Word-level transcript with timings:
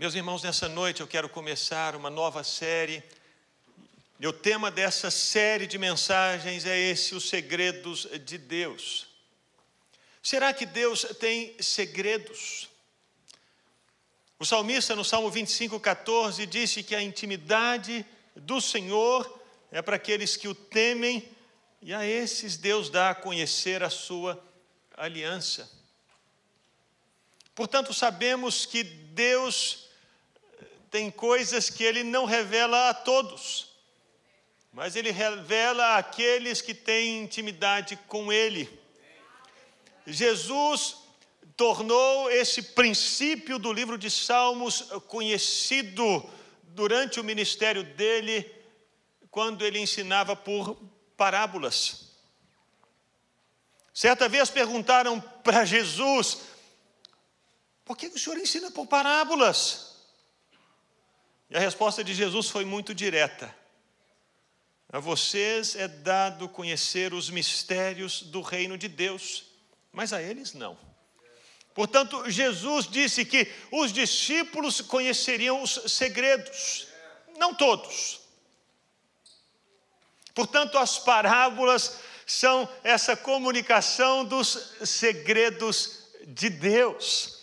Meus 0.00 0.14
irmãos, 0.14 0.44
nessa 0.44 0.68
noite 0.68 1.00
eu 1.00 1.08
quero 1.08 1.28
começar 1.28 1.96
uma 1.96 2.08
nova 2.08 2.44
série. 2.44 3.02
E 4.20 4.28
o 4.28 4.32
tema 4.32 4.70
dessa 4.70 5.10
série 5.10 5.66
de 5.66 5.76
mensagens 5.76 6.64
é 6.64 6.78
esse: 6.78 7.16
os 7.16 7.28
segredos 7.28 8.06
de 8.24 8.38
Deus. 8.38 9.08
Será 10.22 10.54
que 10.54 10.64
Deus 10.64 11.04
tem 11.18 11.60
segredos? 11.60 12.68
O 14.38 14.44
salmista, 14.44 14.94
no 14.94 15.04
Salmo 15.04 15.32
25, 15.32 15.80
14, 15.80 16.46
disse 16.46 16.84
que 16.84 16.94
a 16.94 17.02
intimidade 17.02 18.06
do 18.36 18.60
Senhor 18.60 19.42
é 19.72 19.82
para 19.82 19.96
aqueles 19.96 20.36
que 20.36 20.46
o 20.46 20.54
temem, 20.54 21.28
e 21.82 21.92
a 21.92 22.06
esses 22.06 22.56
Deus 22.56 22.88
dá 22.88 23.10
a 23.10 23.16
conhecer 23.16 23.82
a 23.82 23.90
sua 23.90 24.40
aliança. 24.96 25.68
Portanto, 27.52 27.92
sabemos 27.92 28.64
que 28.64 28.84
Deus 28.84 29.87
tem 30.90 31.10
coisas 31.10 31.68
que 31.68 31.84
ele 31.84 32.02
não 32.02 32.24
revela 32.24 32.88
a 32.88 32.94
todos, 32.94 33.68
mas 34.72 34.96
ele 34.96 35.10
revela 35.10 35.96
àqueles 35.96 36.60
que 36.60 36.74
têm 36.74 37.22
intimidade 37.22 37.96
com 38.08 38.32
ele. 38.32 38.68
Jesus 40.06 40.96
tornou 41.56 42.30
esse 42.30 42.62
princípio 42.62 43.58
do 43.58 43.72
livro 43.72 43.98
de 43.98 44.10
Salmos 44.10 44.82
conhecido 45.08 46.24
durante 46.62 47.18
o 47.18 47.24
ministério 47.24 47.82
dele, 47.82 48.50
quando 49.30 49.64
ele 49.64 49.78
ensinava 49.78 50.34
por 50.34 50.76
parábolas. 51.16 52.08
Certa 53.92 54.28
vez 54.28 54.48
perguntaram 54.48 55.20
para 55.20 55.64
Jesus: 55.64 56.38
por 57.84 57.96
que 57.96 58.06
o 58.06 58.18
senhor 58.18 58.38
ensina 58.38 58.70
por 58.70 58.86
parábolas? 58.86 59.87
E 61.50 61.56
a 61.56 61.60
resposta 61.60 62.04
de 62.04 62.14
Jesus 62.14 62.48
foi 62.48 62.64
muito 62.64 62.94
direta. 62.94 63.54
A 64.90 64.98
vocês 64.98 65.76
é 65.76 65.86
dado 65.86 66.48
conhecer 66.48 67.12
os 67.12 67.28
mistérios 67.28 68.22
do 68.22 68.40
reino 68.40 68.78
de 68.78 68.88
Deus, 68.88 69.44
mas 69.92 70.12
a 70.12 70.22
eles 70.22 70.54
não. 70.54 70.78
Portanto, 71.74 72.28
Jesus 72.30 72.86
disse 72.86 73.24
que 73.24 73.50
os 73.70 73.92
discípulos 73.92 74.80
conheceriam 74.80 75.62
os 75.62 75.80
segredos, 75.86 76.88
não 77.36 77.54
todos. 77.54 78.20
Portanto, 80.34 80.78
as 80.78 80.98
parábolas 80.98 81.98
são 82.26 82.68
essa 82.84 83.16
comunicação 83.16 84.24
dos 84.24 84.72
segredos 84.84 86.04
de 86.26 86.50
Deus. 86.50 87.37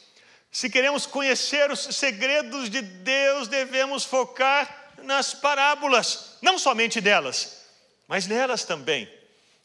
Se 0.56 0.70
queremos 0.70 1.06
conhecer 1.06 1.70
os 1.70 1.82
segredos 1.82 2.70
de 2.70 2.82
Deus, 2.82 3.50
devemos 3.50 4.06
focar 4.06 4.94
nas 5.04 5.34
parábolas, 5.34 6.38
não 6.42 6.58
somente 6.58 7.02
delas, 7.02 7.66
mas 8.08 8.26
nelas 8.26 8.64
também. 8.64 9.06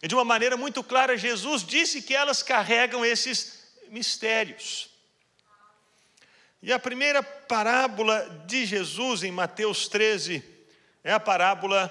E 0.02 0.08
de 0.08 0.16
uma 0.16 0.24
maneira 0.24 0.56
muito 0.56 0.82
clara, 0.82 1.16
Jesus 1.16 1.64
disse 1.64 2.02
que 2.02 2.12
elas 2.12 2.42
carregam 2.42 3.04
esses 3.04 3.68
mistérios. 3.88 4.90
E 6.60 6.72
a 6.72 6.78
primeira 6.80 7.22
parábola 7.22 8.28
de 8.48 8.66
Jesus 8.66 9.22
em 9.22 9.30
Mateus 9.30 9.86
13 9.86 10.42
é 11.04 11.12
a 11.12 11.20
parábola 11.20 11.88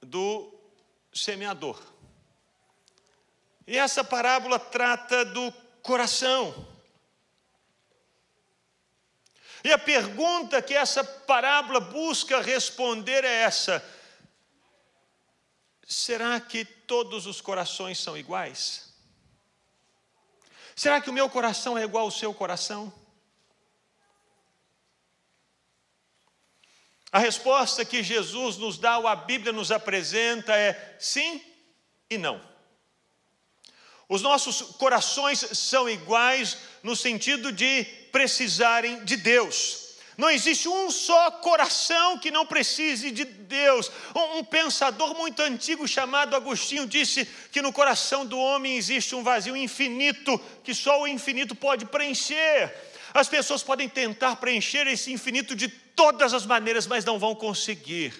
do 0.00 0.58
semeador. 1.12 1.78
E 3.66 3.76
essa 3.76 4.02
parábola 4.02 4.58
trata 4.58 5.22
do 5.22 5.52
coração. 5.82 6.74
E 9.66 9.72
a 9.72 9.78
pergunta 9.78 10.62
que 10.62 10.74
essa 10.74 11.02
parábola 11.02 11.80
busca 11.80 12.40
responder 12.40 13.24
é 13.24 13.42
essa: 13.42 13.84
será 15.84 16.38
que 16.38 16.64
todos 16.64 17.26
os 17.26 17.40
corações 17.40 17.98
são 17.98 18.16
iguais? 18.16 18.94
Será 20.76 21.00
que 21.00 21.10
o 21.10 21.12
meu 21.12 21.28
coração 21.28 21.76
é 21.76 21.82
igual 21.82 22.04
ao 22.04 22.12
seu 22.12 22.32
coração? 22.32 22.92
A 27.10 27.18
resposta 27.18 27.84
que 27.84 28.04
Jesus 28.04 28.56
nos 28.58 28.78
dá, 28.78 28.98
ou 28.98 29.08
a 29.08 29.16
Bíblia 29.16 29.52
nos 29.52 29.72
apresenta, 29.72 30.56
é 30.56 30.96
sim 31.00 31.44
e 32.08 32.16
não. 32.16 32.40
Os 34.08 34.22
nossos 34.22 34.62
corações 34.76 35.40
são 35.40 35.90
iguais 35.90 36.56
no 36.86 36.94
sentido 36.94 37.50
de 37.50 37.82
precisarem 38.12 39.04
de 39.04 39.16
Deus. 39.16 39.96
Não 40.16 40.30
existe 40.30 40.68
um 40.68 40.88
só 40.88 41.32
coração 41.32 42.16
que 42.16 42.30
não 42.30 42.46
precise 42.46 43.10
de 43.10 43.24
Deus. 43.24 43.90
Um, 44.14 44.44
pensador 44.44 45.12
muito 45.16 45.42
antigo 45.42 45.88
chamado 45.88 46.36
Agostinho 46.36 46.86
disse 46.86 47.28
que 47.50 47.60
no 47.60 47.72
coração 47.72 48.24
do 48.24 48.38
homem 48.38 48.76
existe 48.76 49.16
um 49.16 49.24
vazio 49.24 49.56
infinito 49.56 50.40
que 50.62 50.72
só 50.72 51.02
o 51.02 51.08
infinito 51.08 51.56
pode 51.56 51.84
preencher. 51.86 52.72
As 53.12 53.28
pessoas 53.28 53.64
podem 53.64 53.88
tentar 53.88 54.36
preencher 54.36 54.86
esse 54.86 55.12
infinito 55.12 55.56
de 55.56 55.66
todas 55.68 56.32
as 56.32 56.46
maneiras, 56.46 56.86
mas 56.86 57.04
não 57.04 57.18
vão 57.18 57.34
conseguir, 57.34 58.14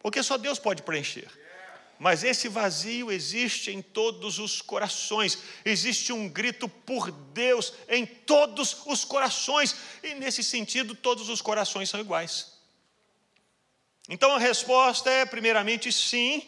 porque 0.00 0.22
só 0.22 0.38
Deus 0.38 0.58
pode 0.58 0.82
preencher. 0.82 1.28
Mas 1.98 2.22
esse 2.22 2.48
vazio 2.48 3.10
existe 3.10 3.70
em 3.70 3.80
todos 3.80 4.38
os 4.38 4.60
corações, 4.60 5.38
existe 5.64 6.12
um 6.12 6.28
grito 6.28 6.68
por 6.68 7.10
Deus 7.10 7.72
em 7.88 8.04
todos 8.04 8.76
os 8.86 9.04
corações, 9.04 9.74
e 10.02 10.14
nesse 10.14 10.42
sentido, 10.42 10.94
todos 10.94 11.28
os 11.28 11.40
corações 11.40 11.88
são 11.88 11.98
iguais. 11.98 12.52
Então 14.08 14.32
a 14.32 14.38
resposta 14.38 15.10
é, 15.10 15.24
primeiramente, 15.24 15.90
sim, 15.90 16.46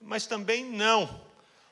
mas 0.00 0.26
também 0.26 0.64
não, 0.64 1.22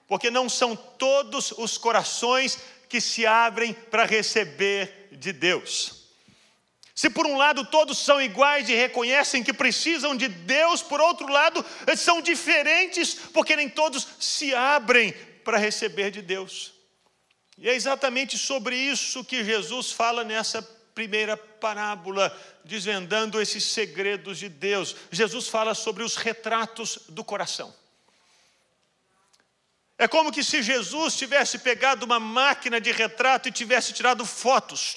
porque 0.09 0.31
não 0.31 0.49
são 0.49 0.75
todos 0.75 1.53
os 1.53 1.77
corações 1.77 2.59
que 2.89 3.01
se 3.01 3.27
abrem 3.27 3.73
para 3.73 4.05
receber 4.05 5.09
de 5.13 5.33
Deus. 5.33 6.00
Se 6.95 7.09
por 7.09 7.27
um 7.27 7.37
lado 7.37 7.65
todos 7.67 7.99
são 7.99 8.21
iguais 8.21 8.69
e 8.69 8.75
reconhecem 8.75 9.43
que 9.43 9.53
precisam 9.53 10.17
de 10.17 10.29
Deus, 10.29 10.83
por 10.83 11.01
outro 11.01 11.29
lado, 11.29 11.65
eles 11.87 12.01
são 12.01 12.21
diferentes 12.21 13.15
porque 13.15 13.57
nem 13.57 13.69
todos 13.69 14.07
se 14.19 14.55
abrem 14.55 15.13
para 15.45 15.59
receber 15.59 16.11
de 16.11 16.21
Deus. 16.21 16.73
E 17.57 17.69
é 17.69 17.75
exatamente 17.75 18.37
sobre 18.39 18.77
isso 18.77 19.25
que 19.25 19.45
Jesus 19.45 19.93
fala 19.93 20.25
nessa 20.25 20.63
primeira 20.95 21.37
parábola, 21.37 22.37
desvendando 22.65 23.41
esses 23.41 23.65
segredos 23.65 24.39
de 24.39 24.49
Deus. 24.49 24.97
Jesus 25.11 25.49
fala 25.49 25.75
sobre 25.75 26.03
os 26.03 26.17
retratos 26.17 26.99
do 27.09 27.23
coração. 27.23 27.75
É 29.97 30.09
como 30.09 30.33
que 30.33 30.43
se 30.43 30.63
Jesus 30.63 31.17
tivesse 31.17 31.59
pegado 31.59 32.07
uma 32.07 32.19
máquina 32.19 32.81
de 32.81 32.91
retrato 32.91 33.49
e 33.49 33.53
tivesse 33.53 33.93
tirado 33.93 34.25
fotos 34.25 34.97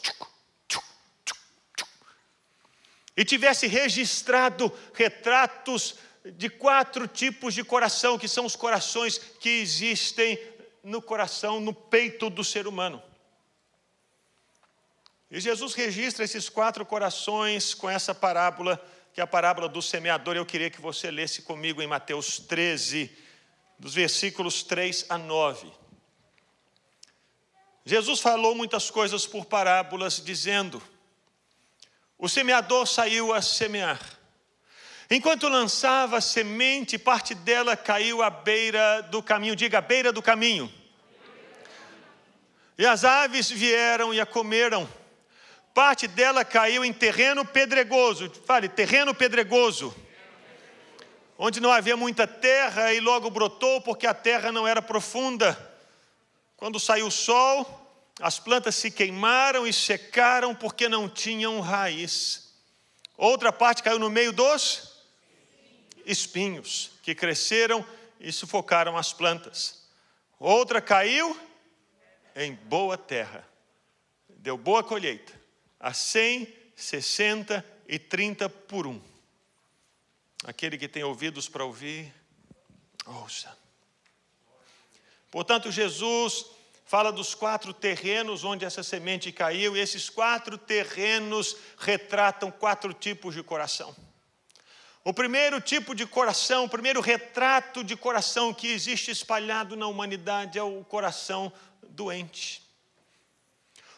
e 3.16 3.24
tivesse 3.24 3.68
registrado 3.68 4.72
retratos 4.94 5.96
de 6.25 6.50
quatro 6.50 7.07
tipos 7.07 7.53
de 7.53 7.63
coração, 7.63 8.18
que 8.18 8.28
são 8.28 8.46
os 8.46 8.56
corações 8.56 9.18
que 9.18 9.50
existem 9.50 10.40
no 10.84 11.01
coração, 11.01 11.59
no 11.59 11.73
peito 11.73 12.29
do 12.29 12.44
ser 12.44 12.68
humano. 12.68 13.02
E 15.29 15.40
Jesus 15.40 15.73
registra 15.73 16.23
esses 16.23 16.47
quatro 16.47 16.85
corações 16.85 17.73
com 17.73 17.90
essa 17.90 18.13
parábola, 18.13 18.79
que 19.13 19.19
é 19.19 19.23
a 19.23 19.28
parábola 19.28 19.68
do 19.68 19.81
semeador. 19.81 20.35
Eu 20.35 20.46
queria 20.46 20.69
que 20.69 20.81
você 20.81 21.09
lesse 21.09 21.41
comigo 21.41 21.81
em 21.81 21.88
Mateus 21.88 22.38
13, 22.38 23.12
dos 23.79 23.94
versículos 23.94 24.63
3 24.63 25.07
a 25.09 25.18
9. 25.18 25.72
Jesus 27.85 28.19
falou 28.22 28.56
muitas 28.56 28.90
coisas 28.90 29.25
por 29.28 29.46
parábolas, 29.46 30.22
dizendo: 30.23 30.81
o 32.23 32.29
semeador 32.29 32.87
saiu 32.87 33.34
a 33.34 33.41
semear. 33.41 33.99
Enquanto 35.11 35.49
lançava 35.49 36.22
semente, 36.22 36.97
parte 36.97 37.35
dela 37.35 37.75
caiu 37.75 38.23
à 38.23 38.29
beira 38.29 39.02
do 39.02 39.22
caminho, 39.22 39.58
diga, 39.58 39.79
à 39.79 39.81
beira 39.81 40.09
do 40.09 40.22
caminho. 40.22 40.72
E 42.78 42.85
as 42.85 43.03
aves 43.03 43.52
vieram 43.52 44.14
e 44.14 44.22
a 44.22 44.25
comeram. 44.25 44.87
Parte 45.73 46.08
dela 46.08 46.46
caiu 46.46 46.85
em 46.85 46.93
terreno 46.93 47.43
pedregoso, 47.43 48.31
fale, 48.46 48.70
terreno 48.70 49.14
pedregoso, 49.14 49.93
onde 51.37 51.59
não 51.59 51.73
havia 51.73 51.97
muita 51.97 52.25
terra 52.25 52.93
e 52.93 53.02
logo 53.02 53.29
brotou 53.29 53.81
porque 53.81 54.08
a 54.08 54.14
terra 54.14 54.49
não 54.49 54.66
era 54.66 54.81
profunda. 54.81 55.59
Quando 56.55 56.79
saiu 56.79 57.08
o 57.08 57.11
sol, 57.11 57.83
as 58.19 58.39
plantas 58.39 58.75
se 58.75 58.91
queimaram 58.91 59.65
e 59.65 59.73
secaram 59.73 60.53
porque 60.53 60.87
não 60.87 61.09
tinham 61.09 61.59
raiz. 61.59 62.53
Outra 63.17 63.51
parte 63.51 63.81
caiu 63.81 63.99
no 63.99 64.09
meio 64.09 64.31
dos 64.31 64.93
espinhos, 66.05 66.91
que 67.01 67.15
cresceram 67.15 67.85
e 68.19 68.31
sufocaram 68.31 68.97
as 68.97 69.13
plantas. 69.13 69.87
Outra 70.39 70.81
caiu 70.81 71.39
em 72.35 72.53
boa 72.53 72.97
terra, 72.97 73.47
deu 74.29 74.57
boa 74.57 74.83
colheita, 74.83 75.33
a 75.79 75.93
cem, 75.93 76.53
60 76.75 77.65
e 77.87 77.97
30 77.97 78.49
por 78.49 78.87
um. 78.87 79.01
Aquele 80.43 80.77
que 80.77 80.87
tem 80.87 81.03
ouvidos 81.03 81.47
para 81.47 81.63
ouvir, 81.63 82.13
ouça. 83.05 83.57
Portanto, 85.31 85.71
Jesus 85.71 86.45
fala 86.93 87.11
dos 87.11 87.34
quatro 87.34 87.73
terrenos 87.73 88.43
onde 88.43 88.63
essa 88.63 88.84
semente 88.84 89.31
caiu, 89.31 89.75
e 89.75 89.79
esses 89.79 90.11
quatro 90.11 90.59
terrenos 90.59 91.57
retratam 91.79 92.51
quatro 92.51 92.93
tipos 92.93 93.34
de 93.34 93.41
coração. 93.41 93.95
O 95.03 95.11
primeiro 95.11 95.59
tipo 95.59 95.95
de 95.95 96.05
coração, 96.05 96.66
o 96.66 96.69
primeiro 96.69 97.01
retrato 97.01 97.84
de 97.84 97.95
coração 97.95 98.53
que 98.53 98.67
existe 98.67 99.09
espalhado 99.09 99.75
na 99.75 99.87
humanidade 99.87 100.59
é 100.59 100.61
o 100.61 100.84
coração 100.84 101.51
doente. 101.81 102.61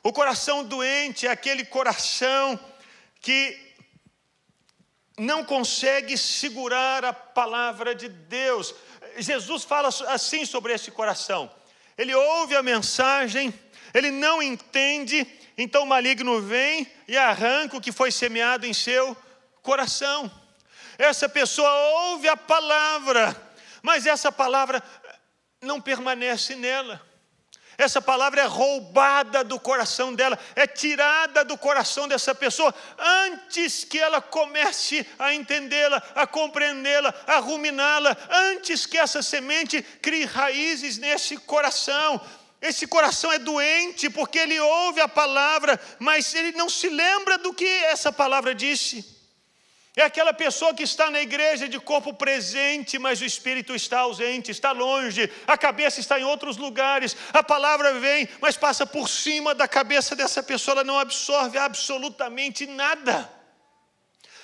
O 0.02 0.14
coração 0.14 0.64
doente 0.64 1.28
é 1.28 1.32
aquele 1.32 1.66
coração 1.66 2.58
que 3.20 3.76
não 5.18 5.44
consegue 5.44 6.18
segurar 6.18 7.04
a 7.04 7.12
palavra 7.12 7.94
de 7.94 8.08
Deus. 8.08 8.74
Jesus 9.18 9.66
fala 9.66 9.90
assim 10.08 10.46
sobre 10.46 10.72
esse 10.72 10.92
coração. 10.92 11.52
Ele 11.98 12.14
ouve 12.14 12.56
a 12.56 12.64
mensagem, 12.64 13.54
ele 13.94 14.12
não 14.12 14.42
entende, 14.42 15.26
então 15.58 15.84
o 15.84 15.88
maligno 15.88 16.42
vem 16.42 16.92
e 17.08 17.18
arranca 17.18 17.78
o 17.78 17.82
que 17.82 17.92
foi 17.92 18.12
semeado 18.12 18.66
em 18.66 18.74
seu 18.74 19.16
coração. 19.62 20.30
Essa 20.98 21.30
pessoa 21.30 21.70
ouve 22.10 22.28
a 22.28 22.36
palavra, 22.38 23.36
mas 23.82 24.06
essa 24.06 24.32
palavra 24.32 24.82
não 25.62 25.80
permanece 25.80 26.56
nela. 26.56 27.05
Essa 27.78 28.02
palavra 28.02 28.42
é 28.42 28.46
roubada 28.46 29.44
do 29.44 29.60
coração 29.60 30.14
dela, 30.14 30.40
é 30.56 30.66
tirada 30.66 31.44
do 31.44 31.58
coração 31.58 32.08
dessa 32.08 32.34
pessoa 32.34 32.74
antes 32.98 33.84
que 33.84 34.00
ela 34.00 34.22
comece 34.22 35.06
a 35.20 35.34
entendê-la, 35.34 36.02
a 36.16 36.26
compreendê-la, 36.26 37.14
a 37.28 37.38
ruminá-la, 37.38 38.16
antes 38.30 38.86
que 38.86 38.98
essa 38.98 39.22
semente 39.22 39.82
crie 40.02 40.26
raízes 40.26 40.98
nesse 40.98 41.38
coração. 41.38 42.22
Esse 42.62 42.88
coração 42.88 43.32
é 43.32 43.38
doente 43.38 44.10
porque 44.10 44.40
ele 44.40 44.60
ouve 44.60 45.02
a 45.02 45.08
palavra, 45.08 45.80
mas 46.00 46.34
ele 46.34 46.54
não 46.54 46.70
se 46.70 46.90
lembra 46.90 47.38
do 47.38 47.54
que 47.54 47.68
essa 47.68 48.12
palavra 48.12 48.56
disse. 48.56 49.15
É 49.96 50.04
aquela 50.04 50.34
pessoa 50.34 50.74
que 50.74 50.84
está 50.84 51.10
na 51.10 51.22
igreja 51.22 51.70
de 51.70 51.80
corpo 51.80 52.14
presente, 52.14 53.00
mas 53.00 53.22
o 53.22 53.26
espírito 53.26 53.74
está 53.74 54.00
ausente, 54.00 54.52
está 54.52 54.74
longe, 54.74 55.32
a 55.48 55.58
cabeça 55.58 56.02
está 56.02 56.20
em 56.20 56.26
outros 56.26 56.58
lugares, 56.58 57.16
a 57.32 57.42
palavra 57.42 57.94
vem, 57.94 58.28
mas 58.42 58.58
passa 58.58 58.86
por 58.86 59.08
cima 59.08 59.56
da 59.56 59.70
cabeça 59.70 60.14
dessa 60.14 60.44
pessoa, 60.44 60.76
ela 60.76 60.84
não 60.84 61.00
absorve 61.00 61.58
absolutamente 61.58 62.68
nada. 62.68 63.32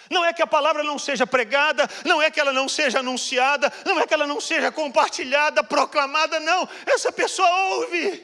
Não 0.10 0.24
é 0.24 0.32
que 0.32 0.42
a 0.42 0.48
palavra 0.48 0.84
não 0.84 0.98
seja 0.98 1.28
pregada, 1.28 1.90
não 2.06 2.22
é 2.22 2.32
que 2.32 2.40
ela 2.40 2.54
não 2.54 2.70
seja 2.70 3.00
anunciada, 3.00 3.72
não 3.86 4.00
é 4.00 4.08
que 4.08 4.14
ela 4.14 4.28
não 4.28 4.40
seja 4.40 4.72
compartilhada, 4.72 5.64
proclamada, 5.64 6.40
não. 6.40 6.68
Essa 6.86 7.12
pessoa 7.12 7.50
ouve, 7.76 8.24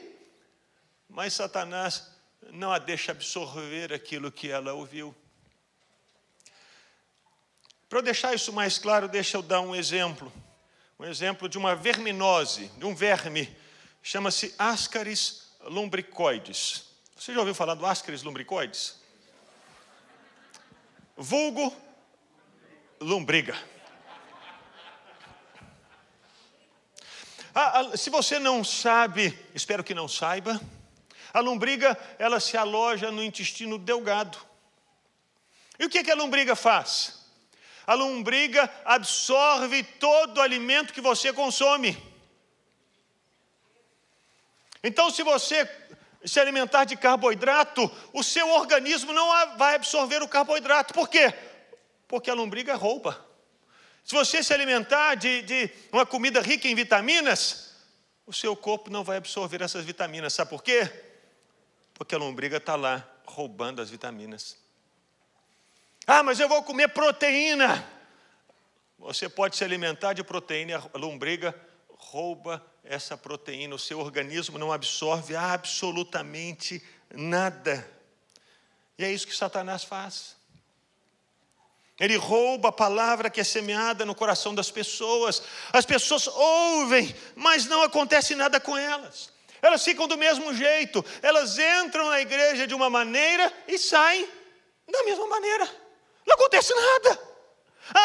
mas 1.10 1.34
Satanás 1.34 2.10
não 2.52 2.72
a 2.72 2.78
deixa 2.78 3.12
absorver 3.12 3.92
aquilo 3.92 4.32
que 4.32 4.50
ela 4.50 4.72
ouviu. 4.72 5.14
Para 7.88 8.02
deixar 8.02 8.34
isso 8.34 8.52
mais 8.52 8.78
claro, 8.78 9.08
deixa 9.08 9.36
eu 9.36 9.42
dar 9.42 9.60
um 9.60 9.74
exemplo. 9.74 10.30
Um 10.98 11.04
exemplo 11.04 11.48
de 11.48 11.56
uma 11.56 11.74
verminose, 11.74 12.68
de 12.76 12.84
um 12.84 12.94
verme, 12.94 13.56
chama-se 14.02 14.54
Ascaris 14.58 15.52
lumbricoides. 15.62 16.84
Você 17.16 17.32
já 17.32 17.38
ouviu 17.38 17.54
falar 17.54 17.74
do 17.74 17.86
Ascaris 17.86 18.22
lumbricoides? 18.22 19.00
Vulgo 21.16 21.74
lombriga. 23.00 23.56
se 27.96 28.10
você 28.10 28.38
não 28.38 28.62
sabe, 28.62 29.36
espero 29.54 29.82
que 29.82 29.94
não 29.94 30.06
saiba, 30.06 30.60
a 31.32 31.40
lombriga 31.40 31.98
ela 32.18 32.38
se 32.38 32.56
aloja 32.56 33.10
no 33.10 33.22
intestino 33.22 33.78
delgado. 33.78 34.38
E 35.78 35.84
o 35.84 35.88
que, 35.88 36.04
que 36.04 36.10
a 36.10 36.14
lombriga 36.14 36.54
faz? 36.54 37.17
A 37.88 37.94
lombriga 37.94 38.70
absorve 38.84 39.82
todo 39.82 40.36
o 40.36 40.42
alimento 40.42 40.92
que 40.92 41.00
você 41.00 41.32
consome. 41.32 41.96
Então, 44.84 45.10
se 45.10 45.22
você 45.22 45.66
se 46.22 46.38
alimentar 46.38 46.84
de 46.84 46.98
carboidrato, 46.98 47.90
o 48.12 48.22
seu 48.22 48.46
organismo 48.50 49.14
não 49.14 49.56
vai 49.56 49.74
absorver 49.74 50.22
o 50.22 50.28
carboidrato. 50.28 50.92
Por 50.92 51.08
quê? 51.08 51.32
Porque 52.06 52.28
a 52.28 52.34
lombriga 52.34 52.74
rouba. 52.74 53.26
Se 54.04 54.14
você 54.14 54.42
se 54.42 54.52
alimentar 54.52 55.14
de, 55.14 55.40
de 55.40 55.70
uma 55.90 56.04
comida 56.04 56.42
rica 56.42 56.68
em 56.68 56.74
vitaminas, 56.74 57.74
o 58.26 58.34
seu 58.34 58.54
corpo 58.54 58.90
não 58.90 59.02
vai 59.02 59.16
absorver 59.16 59.62
essas 59.62 59.86
vitaminas. 59.86 60.34
Sabe 60.34 60.50
por 60.50 60.62
quê? 60.62 60.92
Porque 61.94 62.14
a 62.14 62.18
lombriga 62.18 62.58
está 62.58 62.76
lá 62.76 63.02
roubando 63.24 63.80
as 63.80 63.88
vitaminas. 63.88 64.67
Ah, 66.10 66.22
mas 66.22 66.40
eu 66.40 66.48
vou 66.48 66.62
comer 66.62 66.88
proteína. 66.88 67.86
Você 68.98 69.28
pode 69.28 69.58
se 69.58 69.62
alimentar 69.62 70.14
de 70.14 70.24
proteína, 70.24 70.82
a 70.94 70.96
lombriga 70.96 71.54
rouba 71.98 72.64
essa 72.82 73.14
proteína, 73.14 73.74
o 73.74 73.78
seu 73.78 73.98
organismo 73.98 74.56
não 74.56 74.72
absorve 74.72 75.36
absolutamente 75.36 76.82
nada. 77.14 77.86
E 78.96 79.04
é 79.04 79.12
isso 79.12 79.26
que 79.26 79.36
Satanás 79.36 79.84
faz. 79.84 80.34
Ele 82.00 82.16
rouba 82.16 82.70
a 82.70 82.72
palavra 82.72 83.28
que 83.28 83.42
é 83.42 83.44
semeada 83.44 84.06
no 84.06 84.14
coração 84.14 84.54
das 84.54 84.70
pessoas. 84.70 85.42
As 85.74 85.84
pessoas 85.84 86.26
ouvem, 86.26 87.14
mas 87.36 87.66
não 87.66 87.82
acontece 87.82 88.34
nada 88.34 88.58
com 88.58 88.74
elas. 88.74 89.30
Elas 89.60 89.84
ficam 89.84 90.08
do 90.08 90.16
mesmo 90.16 90.54
jeito. 90.54 91.04
Elas 91.20 91.58
entram 91.58 92.08
na 92.08 92.18
igreja 92.18 92.66
de 92.66 92.74
uma 92.74 92.88
maneira 92.88 93.52
e 93.66 93.76
saem 93.78 94.26
da 94.90 95.04
mesma 95.04 95.26
maneira. 95.26 95.87
Não 96.28 96.34
acontece 96.34 96.74
nada, 96.74 97.18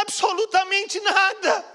absolutamente 0.02 0.98
nada. 1.02 1.74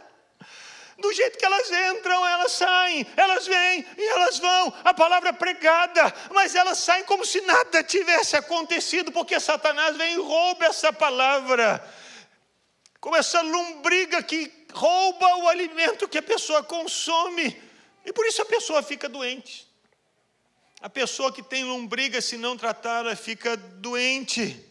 Do 0.96 1.12
jeito 1.12 1.38
que 1.38 1.44
elas 1.44 1.70
entram, 1.70 2.26
elas 2.26 2.52
saem, 2.52 3.06
elas 3.16 3.46
vêm 3.46 3.86
e 3.96 4.08
elas 4.08 4.38
vão. 4.38 4.74
A 4.82 4.94
palavra 4.94 5.28
é 5.28 5.32
pregada, 5.32 6.12
mas 6.32 6.54
elas 6.54 6.78
saem 6.78 7.04
como 7.04 7.24
se 7.24 7.40
nada 7.42 7.84
tivesse 7.84 8.34
acontecido, 8.34 9.12
porque 9.12 9.38
Satanás 9.38 9.96
vem 9.96 10.14
e 10.14 10.16
rouba 10.16 10.64
essa 10.64 10.92
palavra. 10.92 11.86
Como 12.98 13.14
essa 13.14 13.42
lombriga 13.42 14.22
que 14.22 14.50
rouba 14.72 15.36
o 15.36 15.48
alimento 15.48 16.08
que 16.08 16.18
a 16.18 16.22
pessoa 16.22 16.64
consome. 16.64 17.62
E 18.04 18.12
por 18.12 18.26
isso 18.26 18.40
a 18.40 18.46
pessoa 18.46 18.82
fica 18.82 19.08
doente. 19.08 19.68
A 20.80 20.88
pessoa 20.88 21.30
que 21.30 21.42
tem 21.42 21.62
lombriga, 21.62 22.20
se 22.20 22.36
não 22.36 22.56
tratada, 22.56 23.14
fica 23.14 23.56
doente. 23.56 24.67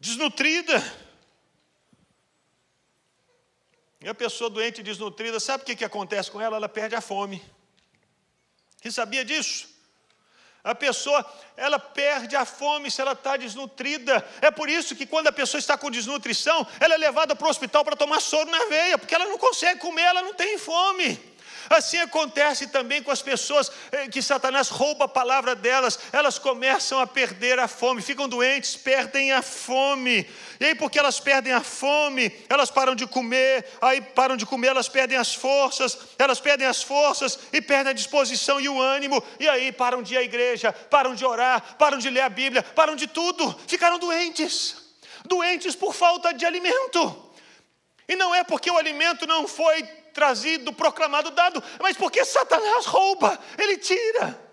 Desnutrida. 0.00 0.82
E 4.00 4.08
a 4.08 4.14
pessoa 4.14 4.48
doente 4.48 4.80
e 4.80 4.82
desnutrida, 4.82 5.38
sabe 5.38 5.62
o 5.62 5.66
que, 5.66 5.76
que 5.76 5.84
acontece 5.84 6.30
com 6.30 6.40
ela? 6.40 6.56
Ela 6.56 6.68
perde 6.70 6.94
a 6.94 7.02
fome. 7.02 7.42
Você 8.80 8.90
sabia 8.90 9.22
disso? 9.22 9.68
A 10.64 10.74
pessoa, 10.74 11.24
ela 11.56 11.78
perde 11.78 12.34
a 12.34 12.44
fome 12.46 12.90
se 12.90 13.00
ela 13.00 13.12
está 13.12 13.36
desnutrida. 13.36 14.26
É 14.40 14.50
por 14.50 14.68
isso 14.68 14.96
que 14.96 15.06
quando 15.06 15.26
a 15.26 15.32
pessoa 15.32 15.58
está 15.58 15.76
com 15.76 15.90
desnutrição, 15.90 16.66
ela 16.78 16.94
é 16.94 16.98
levada 16.98 17.36
para 17.36 17.46
o 17.46 17.50
hospital 17.50 17.84
para 17.84 17.96
tomar 17.96 18.20
soro 18.20 18.50
na 18.50 18.66
veia, 18.66 18.98
porque 18.98 19.14
ela 19.14 19.26
não 19.26 19.38
consegue 19.38 19.80
comer, 19.80 20.02
ela 20.02 20.22
não 20.22 20.34
tem 20.34 20.58
fome. 20.58 21.18
Assim 21.70 21.98
acontece 21.98 22.66
também 22.66 23.00
com 23.00 23.12
as 23.12 23.22
pessoas 23.22 23.70
eh, 23.92 24.08
que 24.08 24.20
Satanás 24.20 24.68
rouba 24.68 25.04
a 25.04 25.08
palavra 25.08 25.54
delas, 25.54 26.00
elas 26.12 26.36
começam 26.36 26.98
a 26.98 27.06
perder 27.06 27.60
a 27.60 27.68
fome, 27.68 28.02
ficam 28.02 28.28
doentes, 28.28 28.74
perdem 28.74 29.30
a 29.30 29.40
fome. 29.40 30.28
E 30.58 30.64
aí, 30.64 30.74
porque 30.74 30.98
elas 30.98 31.20
perdem 31.20 31.52
a 31.52 31.60
fome, 31.60 32.36
elas 32.48 32.72
param 32.72 32.96
de 32.96 33.06
comer, 33.06 33.64
aí 33.80 34.00
param 34.00 34.36
de 34.36 34.44
comer, 34.44 34.66
elas 34.66 34.88
perdem 34.88 35.16
as 35.16 35.32
forças, 35.32 35.96
elas 36.18 36.40
perdem 36.40 36.66
as 36.66 36.82
forças 36.82 37.38
e 37.52 37.62
perdem 37.62 37.92
a 37.92 37.94
disposição 37.94 38.60
e 38.60 38.68
o 38.68 38.82
ânimo, 38.82 39.22
e 39.38 39.48
aí 39.48 39.70
param 39.70 40.02
de 40.02 40.14
ir 40.14 40.18
à 40.18 40.22
igreja, 40.24 40.72
param 40.72 41.14
de 41.14 41.24
orar, 41.24 41.76
param 41.78 41.98
de 41.98 42.10
ler 42.10 42.22
a 42.22 42.28
Bíblia, 42.28 42.64
param 42.64 42.96
de 42.96 43.06
tudo, 43.06 43.56
ficaram 43.68 43.96
doentes, 43.96 44.74
doentes 45.24 45.76
por 45.76 45.94
falta 45.94 46.34
de 46.34 46.44
alimento. 46.44 47.30
E 48.08 48.16
não 48.16 48.34
é 48.34 48.42
porque 48.42 48.68
o 48.68 48.76
alimento 48.76 49.24
não 49.24 49.46
foi 49.46 49.88
trazido, 50.10 50.72
proclamado, 50.72 51.30
dado, 51.30 51.62
mas 51.80 51.96
porque 51.96 52.24
Satanás 52.24 52.86
rouba, 52.86 53.38
ele 53.58 53.78
tira. 53.78 54.50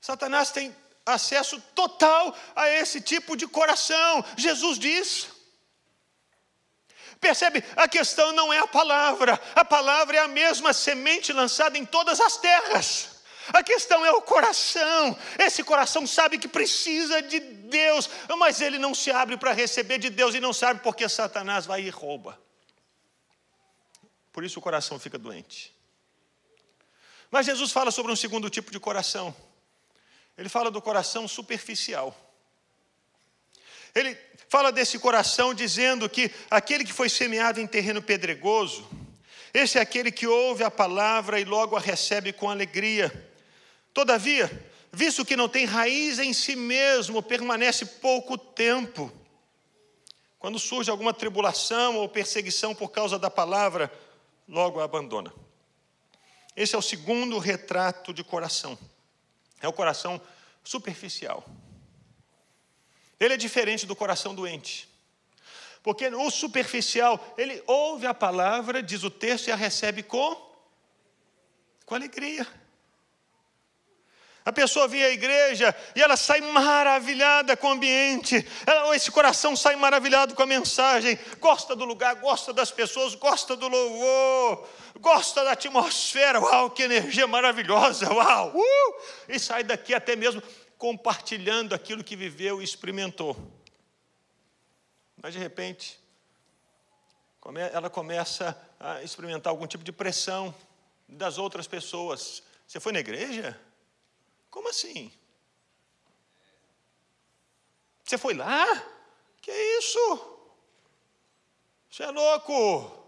Satanás 0.00 0.50
tem 0.50 0.74
acesso 1.06 1.60
total 1.74 2.36
a 2.56 2.68
esse 2.68 3.00
tipo 3.00 3.36
de 3.36 3.46
coração. 3.46 4.24
Jesus 4.36 4.78
diz: 4.78 5.28
Percebe? 7.20 7.62
A 7.76 7.86
questão 7.86 8.32
não 8.32 8.52
é 8.52 8.58
a 8.58 8.66
palavra, 8.66 9.40
a 9.54 9.64
palavra 9.64 10.16
é 10.16 10.20
a 10.20 10.26
mesma 10.28 10.72
semente 10.72 11.32
lançada 11.32 11.78
em 11.78 11.86
todas 11.86 12.20
as 12.20 12.36
terras. 12.36 13.10
A 13.52 13.62
questão 13.62 14.04
é 14.04 14.10
o 14.10 14.22
coração. 14.22 15.16
Esse 15.38 15.62
coração 15.62 16.04
sabe 16.06 16.38
que 16.38 16.48
precisa 16.48 17.22
de 17.22 17.40
Deus, 17.72 18.08
mas 18.38 18.60
ele 18.60 18.78
não 18.78 18.94
se 18.94 19.10
abre 19.10 19.36
para 19.36 19.52
receber 19.52 19.98
de 19.98 20.10
Deus 20.10 20.34
e 20.34 20.40
não 20.40 20.52
sabe 20.52 20.80
porque 20.80 21.08
Satanás 21.08 21.66
vai 21.66 21.82
e 21.82 21.90
rouba. 21.90 22.38
Por 24.32 24.44
isso 24.44 24.60
o 24.60 24.62
coração 24.62 24.98
fica 24.98 25.18
doente. 25.18 25.74
Mas 27.30 27.46
Jesus 27.46 27.72
fala 27.72 27.90
sobre 27.90 28.12
um 28.12 28.16
segundo 28.16 28.48
tipo 28.48 28.70
de 28.70 28.78
coração. 28.78 29.34
Ele 30.36 30.48
fala 30.48 30.70
do 30.70 30.80
coração 30.80 31.26
superficial. 31.26 32.14
Ele 33.94 34.16
fala 34.48 34.70
desse 34.70 34.98
coração 34.98 35.54
dizendo 35.54 36.08
que 36.08 36.30
aquele 36.50 36.84
que 36.84 36.92
foi 36.92 37.08
semeado 37.08 37.60
em 37.60 37.66
terreno 37.66 38.02
pedregoso, 38.02 38.88
esse 39.52 39.78
é 39.78 39.80
aquele 39.82 40.10
que 40.10 40.26
ouve 40.26 40.64
a 40.64 40.70
palavra 40.70 41.38
e 41.40 41.44
logo 41.44 41.76
a 41.76 41.80
recebe 41.80 42.32
com 42.32 42.48
alegria. 42.48 43.30
Todavia, 43.92 44.50
visto 44.92 45.24
que 45.24 45.36
não 45.36 45.48
tem 45.48 45.64
raiz 45.64 46.18
em 46.18 46.32
si 46.32 46.54
mesmo, 46.54 47.22
permanece 47.22 47.86
pouco 47.86 48.36
tempo. 48.36 49.10
Quando 50.38 50.58
surge 50.58 50.90
alguma 50.90 51.14
tribulação 51.14 51.96
ou 51.96 52.08
perseguição 52.08 52.74
por 52.74 52.90
causa 52.90 53.18
da 53.18 53.30
palavra, 53.30 53.92
logo 54.46 54.80
a 54.80 54.84
abandona. 54.84 55.32
Esse 56.54 56.74
é 56.74 56.78
o 56.78 56.82
segundo 56.82 57.38
retrato 57.38 58.12
de 58.12 58.22
coração. 58.22 58.78
É 59.60 59.68
o 59.68 59.72
coração 59.72 60.20
superficial. 60.62 61.44
Ele 63.18 63.34
é 63.34 63.36
diferente 63.36 63.86
do 63.86 63.96
coração 63.96 64.34
doente. 64.34 64.88
Porque 65.82 66.08
o 66.08 66.30
superficial, 66.30 67.34
ele 67.38 67.62
ouve 67.66 68.06
a 68.06 68.14
palavra, 68.14 68.82
diz 68.82 69.02
o 69.02 69.10
texto, 69.10 69.48
e 69.48 69.52
a 69.52 69.56
recebe 69.56 70.02
com, 70.02 70.36
com 71.86 71.94
alegria. 71.94 72.46
A 74.44 74.52
pessoa 74.52 74.88
vem 74.88 75.04
à 75.04 75.10
igreja 75.10 75.74
e 75.94 76.02
ela 76.02 76.16
sai 76.16 76.40
maravilhada 76.40 77.56
com 77.56 77.68
o 77.68 77.70
ambiente, 77.70 78.44
ela, 78.66 78.94
esse 78.96 79.10
coração 79.10 79.54
sai 79.54 79.76
maravilhado 79.76 80.34
com 80.34 80.42
a 80.42 80.46
mensagem, 80.46 81.18
gosta 81.38 81.76
do 81.76 81.84
lugar, 81.84 82.16
gosta 82.16 82.52
das 82.52 82.70
pessoas, 82.70 83.14
gosta 83.14 83.54
do 83.54 83.68
louvor, 83.68 84.68
gosta 84.98 85.44
da 85.44 85.52
atmosfera, 85.52 86.40
uau, 86.40 86.70
que 86.70 86.82
energia 86.82 87.26
maravilhosa, 87.26 88.12
uau, 88.12 88.52
uh! 88.56 89.02
e 89.28 89.38
sai 89.38 89.62
daqui 89.62 89.94
até 89.94 90.16
mesmo 90.16 90.42
compartilhando 90.76 91.72
aquilo 91.72 92.02
que 92.02 92.16
viveu 92.16 92.60
e 92.60 92.64
experimentou. 92.64 93.36
Mas 95.22 95.34
de 95.34 95.38
repente, 95.38 96.00
ela 97.72 97.88
começa 97.88 98.60
a 98.80 99.00
experimentar 99.04 99.52
algum 99.52 99.68
tipo 99.68 99.84
de 99.84 99.92
pressão 99.92 100.52
das 101.08 101.38
outras 101.38 101.68
pessoas. 101.68 102.42
Você 102.66 102.80
foi 102.80 102.92
na 102.92 102.98
igreja? 102.98 103.56
Como 104.52 104.68
assim? 104.68 105.10
Você 108.04 108.18
foi 108.18 108.34
lá? 108.34 108.66
Que 109.40 109.50
isso? 109.50 110.38
Você 111.90 112.02
é 112.02 112.10
louco? 112.10 113.02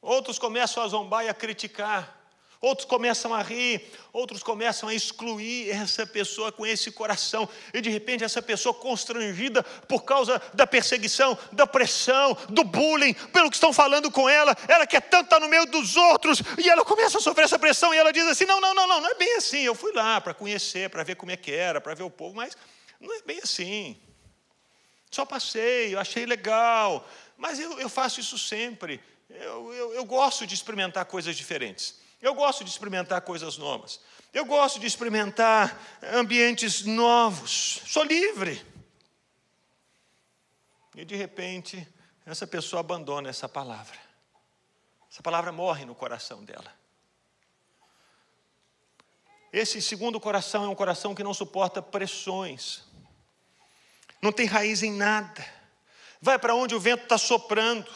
Outros 0.00 0.38
começam 0.38 0.80
a 0.82 0.88
zombar 0.88 1.24
e 1.24 1.28
a 1.28 1.34
criticar. 1.34 2.17
Outros 2.60 2.86
começam 2.86 3.32
a 3.32 3.40
rir, 3.40 3.88
outros 4.12 4.42
começam 4.42 4.88
a 4.88 4.94
excluir 4.94 5.70
essa 5.70 6.04
pessoa 6.04 6.50
com 6.50 6.66
esse 6.66 6.90
coração, 6.90 7.48
e 7.72 7.80
de 7.80 7.88
repente 7.88 8.24
essa 8.24 8.42
pessoa 8.42 8.74
constrangida 8.74 9.62
por 9.62 10.02
causa 10.02 10.42
da 10.52 10.66
perseguição, 10.66 11.38
da 11.52 11.68
pressão, 11.68 12.36
do 12.48 12.64
bullying, 12.64 13.14
pelo 13.32 13.48
que 13.48 13.54
estão 13.54 13.72
falando 13.72 14.10
com 14.10 14.28
ela, 14.28 14.56
ela 14.66 14.88
quer 14.88 15.02
tanto 15.02 15.26
estar 15.26 15.38
no 15.38 15.48
meio 15.48 15.66
dos 15.66 15.96
outros, 15.96 16.42
e 16.58 16.68
ela 16.68 16.84
começa 16.84 17.18
a 17.18 17.20
sofrer 17.20 17.44
essa 17.44 17.60
pressão, 17.60 17.94
e 17.94 17.96
ela 17.96 18.12
diz 18.12 18.26
assim: 18.26 18.44
não, 18.44 18.60
não, 18.60 18.74
não, 18.74 18.88
não, 18.88 19.00
não 19.02 19.10
é 19.10 19.14
bem 19.14 19.36
assim. 19.36 19.60
Eu 19.60 19.76
fui 19.76 19.92
lá 19.92 20.20
para 20.20 20.34
conhecer, 20.34 20.90
para 20.90 21.04
ver 21.04 21.14
como 21.14 21.30
é 21.30 21.36
que 21.36 21.52
era, 21.52 21.80
para 21.80 21.94
ver 21.94 22.02
o 22.02 22.10
povo, 22.10 22.34
mas 22.34 22.56
não 23.00 23.14
é 23.14 23.22
bem 23.22 23.38
assim. 23.40 23.96
Só 25.12 25.24
passei, 25.24 25.94
eu 25.94 26.00
achei 26.00 26.26
legal, 26.26 27.08
mas 27.36 27.60
eu, 27.60 27.78
eu 27.78 27.88
faço 27.88 28.18
isso 28.18 28.36
sempre. 28.36 29.00
Eu, 29.30 29.72
eu, 29.72 29.94
eu 29.94 30.04
gosto 30.04 30.44
de 30.44 30.54
experimentar 30.54 31.04
coisas 31.04 31.36
diferentes. 31.36 32.07
Eu 32.20 32.34
gosto 32.34 32.64
de 32.64 32.70
experimentar 32.70 33.20
coisas 33.22 33.56
novas. 33.56 34.00
Eu 34.32 34.44
gosto 34.44 34.80
de 34.80 34.86
experimentar 34.86 35.80
ambientes 36.02 36.84
novos. 36.84 37.80
Sou 37.86 38.02
livre. 38.02 38.64
E 40.96 41.04
de 41.04 41.14
repente, 41.14 41.86
essa 42.26 42.46
pessoa 42.46 42.80
abandona 42.80 43.28
essa 43.28 43.48
palavra. 43.48 43.96
Essa 45.10 45.22
palavra 45.22 45.52
morre 45.52 45.84
no 45.84 45.94
coração 45.94 46.44
dela. 46.44 46.72
Esse 49.52 49.80
segundo 49.80 50.20
coração 50.20 50.64
é 50.64 50.68
um 50.68 50.74
coração 50.74 51.14
que 51.14 51.22
não 51.22 51.32
suporta 51.32 51.80
pressões, 51.80 52.82
não 54.20 54.30
tem 54.30 54.46
raiz 54.46 54.82
em 54.82 54.92
nada, 54.92 55.44
vai 56.20 56.38
para 56.38 56.54
onde 56.54 56.74
o 56.74 56.80
vento 56.80 57.04
está 57.04 57.16
soprando 57.16 57.90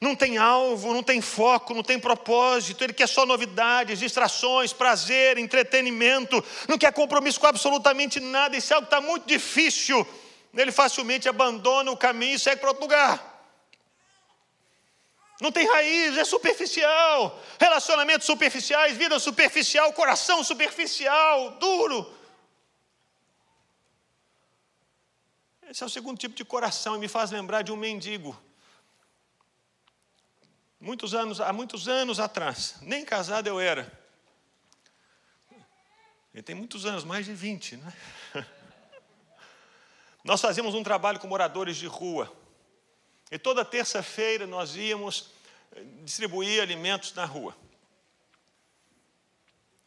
não 0.00 0.14
tem 0.14 0.38
alvo, 0.38 0.92
não 0.92 1.02
tem 1.02 1.20
foco, 1.20 1.74
não 1.74 1.82
tem 1.82 1.98
propósito, 1.98 2.84
ele 2.84 2.92
quer 2.92 3.08
só 3.08 3.26
novidades, 3.26 3.98
distrações, 3.98 4.72
prazer, 4.72 5.38
entretenimento, 5.38 6.42
não 6.68 6.78
quer 6.78 6.92
compromisso 6.92 7.40
com 7.40 7.46
absolutamente 7.46 8.20
nada, 8.20 8.56
e 8.56 8.60
se 8.60 8.72
algo 8.72 8.84
está 8.84 9.00
muito 9.00 9.26
difícil, 9.26 10.06
ele 10.54 10.70
facilmente 10.70 11.28
abandona 11.28 11.90
o 11.90 11.96
caminho 11.96 12.36
e 12.36 12.38
segue 12.38 12.60
para 12.60 12.70
outro 12.70 12.84
lugar. 12.84 13.36
Não 15.40 15.52
tem 15.52 15.68
raiz, 15.68 16.16
é 16.16 16.24
superficial, 16.24 17.40
relacionamentos 17.60 18.26
superficiais, 18.26 18.96
vida 18.96 19.18
superficial, 19.18 19.92
coração 19.92 20.42
superficial, 20.42 21.52
duro. 21.52 22.14
Esse 25.68 25.82
é 25.82 25.86
o 25.86 25.90
segundo 25.90 26.18
tipo 26.18 26.34
de 26.34 26.44
coração 26.44 26.96
e 26.96 26.98
me 26.98 27.08
faz 27.08 27.30
lembrar 27.30 27.62
de 27.62 27.70
um 27.70 27.76
mendigo 27.76 28.36
Muitos 30.80 31.12
anos, 31.12 31.40
há 31.40 31.52
muitos 31.52 31.88
anos 31.88 32.20
atrás, 32.20 32.76
nem 32.82 33.04
casado 33.04 33.48
eu 33.48 33.58
era. 33.58 33.90
Ele 36.32 36.42
tem 36.42 36.54
muitos 36.54 36.86
anos, 36.86 37.02
mais 37.02 37.26
de 37.26 37.34
20, 37.34 37.76
né? 37.78 37.92
Nós 40.22 40.40
fazíamos 40.40 40.74
um 40.74 40.82
trabalho 40.82 41.18
com 41.18 41.26
moradores 41.26 41.76
de 41.76 41.86
rua. 41.86 42.32
E 43.30 43.38
toda 43.38 43.64
terça-feira 43.64 44.46
nós 44.46 44.74
íamos 44.74 45.30
eh, 45.72 45.82
distribuir 46.02 46.62
alimentos 46.62 47.12
na 47.12 47.24
rua. 47.24 47.56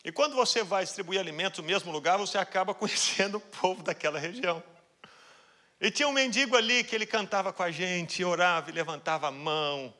E 0.03 0.11
quando 0.11 0.35
você 0.35 0.63
vai 0.63 0.83
distribuir 0.83 1.19
alimentos 1.19 1.59
no 1.59 1.65
mesmo 1.65 1.91
lugar, 1.91 2.17
você 2.17 2.37
acaba 2.37 2.73
conhecendo 2.75 3.37
o 3.37 3.41
povo 3.41 3.83
daquela 3.83 4.19
região. 4.19 4.63
E 5.79 5.89
tinha 5.89 6.07
um 6.07 6.11
mendigo 6.11 6.55
ali 6.55 6.83
que 6.83 6.95
ele 6.95 7.05
cantava 7.05 7.51
com 7.51 7.63
a 7.63 7.71
gente, 7.71 8.23
orava 8.23 8.69
e 8.69 8.73
levantava 8.73 9.27
a 9.27 9.31
mão. 9.31 9.93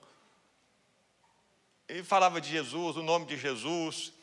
Ele 1.91 2.05
falava 2.05 2.39
de 2.39 2.49
Jesus, 2.49 2.95
o 2.95 3.03
nome 3.03 3.25
de 3.25 3.35
Jesus. 3.35 4.13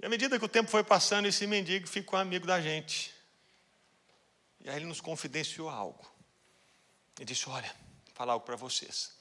E 0.00 0.04
à 0.04 0.08
medida 0.08 0.36
que 0.40 0.44
o 0.44 0.48
tempo 0.48 0.68
foi 0.68 0.82
passando, 0.82 1.28
esse 1.28 1.46
mendigo 1.46 1.86
ficou 1.86 2.18
amigo 2.18 2.48
da 2.48 2.60
gente. 2.60 3.14
E 4.60 4.68
aí 4.68 4.74
ele 4.74 4.86
nos 4.86 5.00
confidenciou 5.00 5.68
algo. 5.70 6.04
Ele 7.16 7.26
disse: 7.26 7.48
Olha, 7.48 7.72
vou 8.06 8.14
falar 8.16 8.32
algo 8.32 8.44
para 8.44 8.56
vocês. 8.56 9.12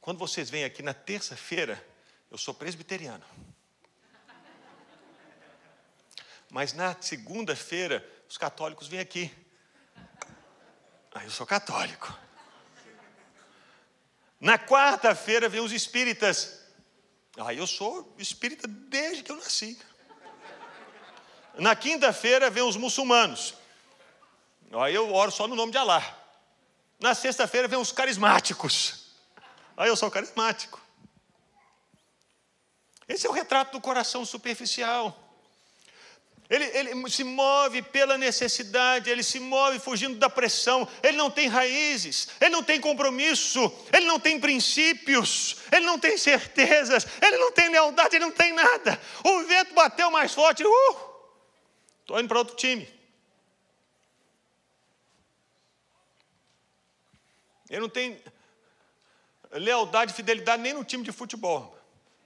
Quando 0.00 0.16
vocês 0.16 0.48
vêm 0.48 0.64
aqui 0.64 0.82
na 0.82 0.94
terça-feira, 0.94 1.86
eu 2.30 2.38
sou 2.38 2.54
presbiteriano. 2.54 3.24
Mas 6.48 6.72
na 6.72 6.96
segunda-feira, 6.98 8.02
os 8.26 8.38
católicos 8.38 8.88
vêm 8.88 9.00
aqui. 9.00 9.30
Aí 11.14 11.26
eu 11.26 11.30
sou 11.30 11.46
católico. 11.46 12.18
Na 14.40 14.58
quarta-feira 14.58 15.46
vêm 15.46 15.60
os 15.60 15.72
espíritas. 15.72 16.57
Ah, 17.38 17.54
eu 17.54 17.66
sou 17.66 18.14
espírita 18.18 18.66
desde 18.66 19.22
que 19.22 19.30
eu 19.30 19.36
nasci. 19.36 19.78
Na 21.54 21.76
quinta-feira 21.76 22.50
vem 22.50 22.62
os 22.64 22.76
muçulmanos. 22.76 23.54
Aí 24.72 24.94
eu 24.94 25.12
oro 25.14 25.30
só 25.30 25.46
no 25.46 25.54
nome 25.54 25.70
de 25.70 25.78
Alá. 25.78 26.02
Na 26.98 27.14
sexta-feira 27.14 27.68
vem 27.68 27.78
os 27.78 27.92
carismáticos. 27.92 29.12
Aí 29.76 29.88
eu 29.88 29.96
sou 29.96 30.10
carismático. 30.10 30.80
Esse 33.06 33.26
é 33.26 33.30
o 33.30 33.32
retrato 33.32 33.72
do 33.72 33.80
coração 33.80 34.24
superficial. 34.24 35.27
Ele, 36.50 36.64
ele, 36.64 37.10
se 37.10 37.22
move 37.24 37.82
pela 37.82 38.16
necessidade, 38.16 39.10
ele 39.10 39.22
se 39.22 39.38
move 39.38 39.78
fugindo 39.78 40.18
da 40.18 40.30
pressão, 40.30 40.88
ele 41.02 41.16
não 41.16 41.30
tem 41.30 41.46
raízes, 41.46 42.28
ele 42.40 42.48
não 42.48 42.62
tem 42.62 42.80
compromisso, 42.80 43.60
ele 43.92 44.06
não 44.06 44.18
tem 44.18 44.40
princípios, 44.40 45.58
ele 45.70 45.84
não 45.84 45.98
tem 45.98 46.16
certezas, 46.16 47.06
ele 47.20 47.36
não 47.36 47.52
tem 47.52 47.68
lealdade, 47.68 48.16
ele 48.16 48.24
não 48.24 48.32
tem 48.32 48.54
nada. 48.54 48.98
O 49.22 49.42
vento 49.44 49.74
bateu 49.74 50.10
mais 50.10 50.32
forte, 50.32 50.64
uh, 50.64 50.96
estou 52.00 52.18
indo 52.18 52.28
para 52.28 52.38
outro 52.38 52.56
time. 52.56 52.88
Ele 57.68 57.80
não 57.80 57.90
tem 57.90 58.18
lealdade 59.52 60.14
fidelidade 60.14 60.62
nem 60.62 60.72
no 60.72 60.82
time 60.82 61.04
de 61.04 61.12
futebol. 61.12 61.77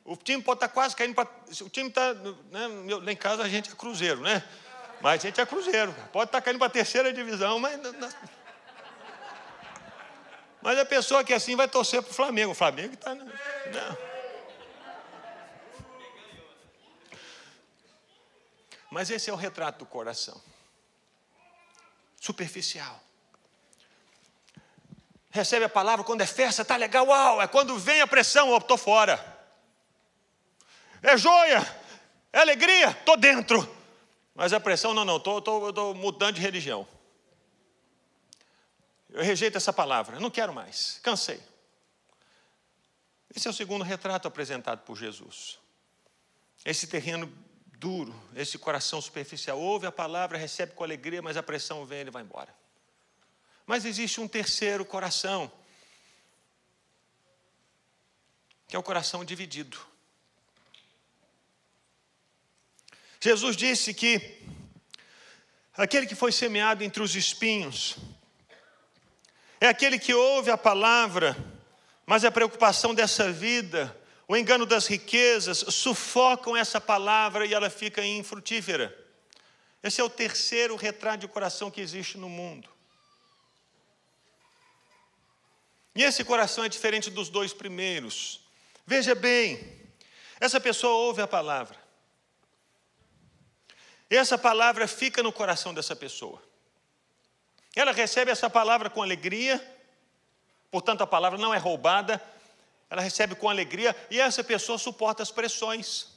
O 0.05 0.17
time 0.17 0.43
pode 0.43 0.57
estar 0.57 0.69
quase 0.69 0.97
caindo 0.97 1.15
para. 1.15 1.29
O 1.61 1.69
time 1.69 1.89
está. 1.89 2.13
Né, 2.15 2.67
lá 3.03 3.13
em 3.13 3.17
casa 3.17 3.43
a 3.45 3.49
gente 3.49 3.71
é 3.71 3.75
cruzeiro, 3.75 4.21
né? 4.21 4.43
Mas 5.01 5.21
a 5.21 5.27
gente 5.27 5.41
é 5.41 5.47
cruzeiro. 5.47 5.95
Pode 6.13 6.29
estar 6.29 6.41
caindo 6.41 6.59
para 6.59 6.67
a 6.67 6.71
terceira 6.71 7.13
divisão, 7.13 7.59
mas. 7.59 7.81
Mas 10.61 10.79
a 10.79 10.85
pessoa 10.85 11.25
que 11.25 11.33
é 11.33 11.37
assim 11.37 11.57
vai 11.57 11.69
torcer 11.69 12.03
para 12.03 12.11
o 12.11 12.15
Flamengo. 12.15 12.53
O 12.53 12.55
Flamengo 12.55 12.95
está. 12.95 13.15
Né? 13.15 13.97
Mas 18.91 19.11
esse 19.11 19.31
é 19.31 19.33
o 19.33 19.37
retrato 19.37 19.81
do 19.81 19.87
coração. 19.87 20.41
Superficial. 22.21 23.01
Recebe 25.31 25.65
a 25.65 25.69
palavra 25.69 26.05
quando 26.05 26.21
é 26.21 26.27
festa, 26.27 26.65
tá 26.65 26.77
legal, 26.77 27.07
uau. 27.07 27.41
É 27.41 27.49
quando 27.49 27.79
vem 27.79 28.01
a 28.01 28.07
pressão, 28.07 28.51
eu 28.51 28.59
estou 28.59 28.77
fora 28.77 29.32
é 31.03 31.17
joia, 31.17 31.61
é 32.33 32.39
alegria, 32.39 32.91
estou 32.91 33.17
dentro. 33.17 33.69
Mas 34.35 34.53
a 34.53 34.61
pressão, 34.61 34.95
não, 34.95 35.05
não, 35.05 35.17
estou 35.17 35.95
mudando 35.95 36.37
de 36.37 36.41
religião. 36.41 36.87
Eu 39.11 39.23
rejeito 39.23 39.57
essa 39.57 39.73
palavra, 39.73 40.19
não 40.19 40.31
quero 40.31 40.55
mais, 40.55 40.99
cansei. 41.03 41.41
Esse 43.35 43.47
é 43.47 43.51
o 43.51 43.55
segundo 43.55 43.83
retrato 43.83 44.29
apresentado 44.29 44.81
por 44.85 44.97
Jesus. 44.97 45.59
Esse 46.65 46.87
terreno 46.87 47.31
duro, 47.83 48.15
esse 48.37 48.57
coração 48.59 49.01
superficial. 49.01 49.59
Ouve 49.59 49.87
a 49.87 49.93
palavra, 49.93 50.39
recebe 50.39 50.73
com 50.73 50.85
alegria, 50.85 51.21
mas 51.21 51.37
a 51.37 51.43
pressão 51.43 51.85
vem 51.85 51.99
e 51.99 52.01
ele 52.03 52.11
vai 52.11 52.23
embora. 52.23 52.55
Mas 53.67 53.85
existe 53.85 54.21
um 54.21 54.29
terceiro 54.29 54.85
coração, 54.85 55.51
que 58.69 58.77
é 58.77 58.79
o 58.79 58.83
coração 58.83 59.25
dividido. 59.25 59.92
Jesus 63.25 63.57
disse 63.57 63.95
que 63.95 64.43
aquele 65.77 66.09
que 66.09 66.15
foi 66.17 66.33
semeado 66.33 66.83
entre 66.83 67.01
os 67.01 67.15
espinhos 67.15 67.97
é 69.61 69.69
aquele 69.69 69.97
que 69.97 70.13
ouve 70.13 70.51
a 70.51 70.59
palavra, 70.59 71.37
mas 72.05 72.25
a 72.25 72.33
preocupação 72.33 72.93
dessa 72.93 73.31
vida, 73.31 73.97
o 74.27 74.37
engano 74.37 74.67
das 74.67 74.89
riquezas, 74.89 75.59
sufocam 75.69 76.57
essa 76.57 76.81
palavra 76.81 77.47
e 77.47 77.55
ela 77.55 77.71
fica 77.71 78.05
infrutífera. 78.05 78.93
Esse 79.85 80.01
é 80.01 80.05
o 80.05 80.11
terceiro 80.11 80.75
retrato 80.75 81.19
de 81.19 81.29
coração 81.29 81.71
que 81.71 81.81
existe 81.81 82.19
no 82.19 82.29
mundo. 82.29 82.69
E 85.95 86.03
esse 86.03 86.25
coração 86.25 86.65
é 86.65 86.69
diferente 86.69 87.09
dos 87.09 87.29
dois 87.29 87.53
primeiros. 87.53 88.41
Veja 88.85 89.15
bem, 89.15 89.81
essa 90.41 90.61
pessoa 90.61 90.95
ouve 90.95 91.23
a 91.23 91.29
palavra, 91.29 91.82
essa 94.17 94.37
palavra 94.37 94.87
fica 94.87 95.23
no 95.23 95.33
coração 95.33 95.73
dessa 95.73 95.97
pessoa. 95.97 96.43
Ela 97.75 97.93
recebe 97.93 98.31
essa 98.31 98.51
palavra 98.51 98.91
com 98.91 99.03
alegria, 99.03 99.63
portanto 100.71 101.03
a 101.03 101.07
palavra 101.07 101.39
não 101.39 101.55
é 101.55 101.59
roubada, 101.59 102.23
ela 102.91 103.01
recebe 103.01 103.35
com 103.35 103.49
alegria 103.49 103.97
e 104.11 104.21
essa 104.21 104.45
pessoa 104.45 104.77
suporta 104.77 105.23
as 105.23 105.31
pressões. 105.31 106.09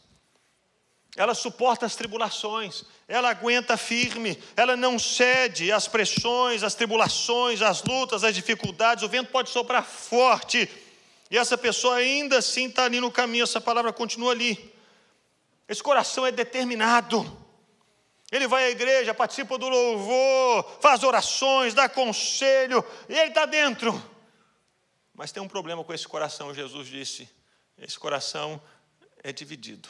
Ela 1.16 1.34
suporta 1.34 1.86
as 1.86 1.96
tribulações, 1.96 2.84
ela 3.08 3.30
aguenta 3.30 3.78
firme, 3.78 4.38
ela 4.58 4.76
não 4.76 5.00
cede 5.00 5.72
às 5.72 5.88
pressões, 5.88 6.62
às 6.62 6.76
tribulações, 6.76 7.62
às 7.62 7.82
lutas, 7.82 8.26
às 8.26 8.36
dificuldades. 8.36 9.02
O 9.02 9.08
vento 9.08 9.32
pode 9.32 9.50
soprar 9.50 9.86
forte 9.86 10.70
e 11.32 11.38
essa 11.38 11.58
pessoa 11.58 11.96
ainda 11.96 12.40
assim 12.40 12.68
está 12.68 12.84
ali 12.84 13.00
no 13.00 13.10
caminho, 13.10 13.44
essa 13.44 13.62
palavra 13.62 13.94
continua 13.94 14.32
ali. 14.32 14.74
Esse 15.70 15.82
coração 15.82 16.26
é 16.26 16.32
determinado. 16.32 17.45
Ele 18.32 18.48
vai 18.48 18.66
à 18.66 18.70
igreja, 18.70 19.14
participa 19.14 19.58
do 19.58 19.70
louvor, 19.70 20.80
faz 20.82 21.04
orações, 21.04 21.74
dá 21.74 21.88
conselho, 21.88 22.84
e 23.08 23.14
ele 23.14 23.30
está 23.30 23.46
dentro. 23.46 23.94
Mas 25.14 25.32
tem 25.32 25.42
um 25.42 25.48
problema 25.48 25.84
com 25.84 25.94
esse 25.94 26.08
coração, 26.08 26.54
Jesus 26.54 26.88
disse: 26.88 27.30
esse 27.78 27.98
coração 27.98 28.62
é 29.24 29.32
dividido. 29.32 29.90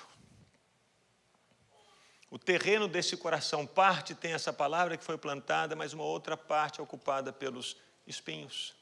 O 2.29 2.37
terreno 2.37 2.87
desse 2.87 3.15
coração, 3.15 3.65
parte 3.65 4.13
tem 4.13 4.33
essa 4.33 4.51
palavra 4.51 4.97
que 4.97 5.03
foi 5.03 5.17
plantada, 5.17 5.75
mas 5.75 5.93
uma 5.93 6.03
outra 6.03 6.35
parte 6.35 6.79
é 6.79 6.83
ocupada 6.83 7.31
pelos 7.31 7.77
espinhos. 8.05 8.75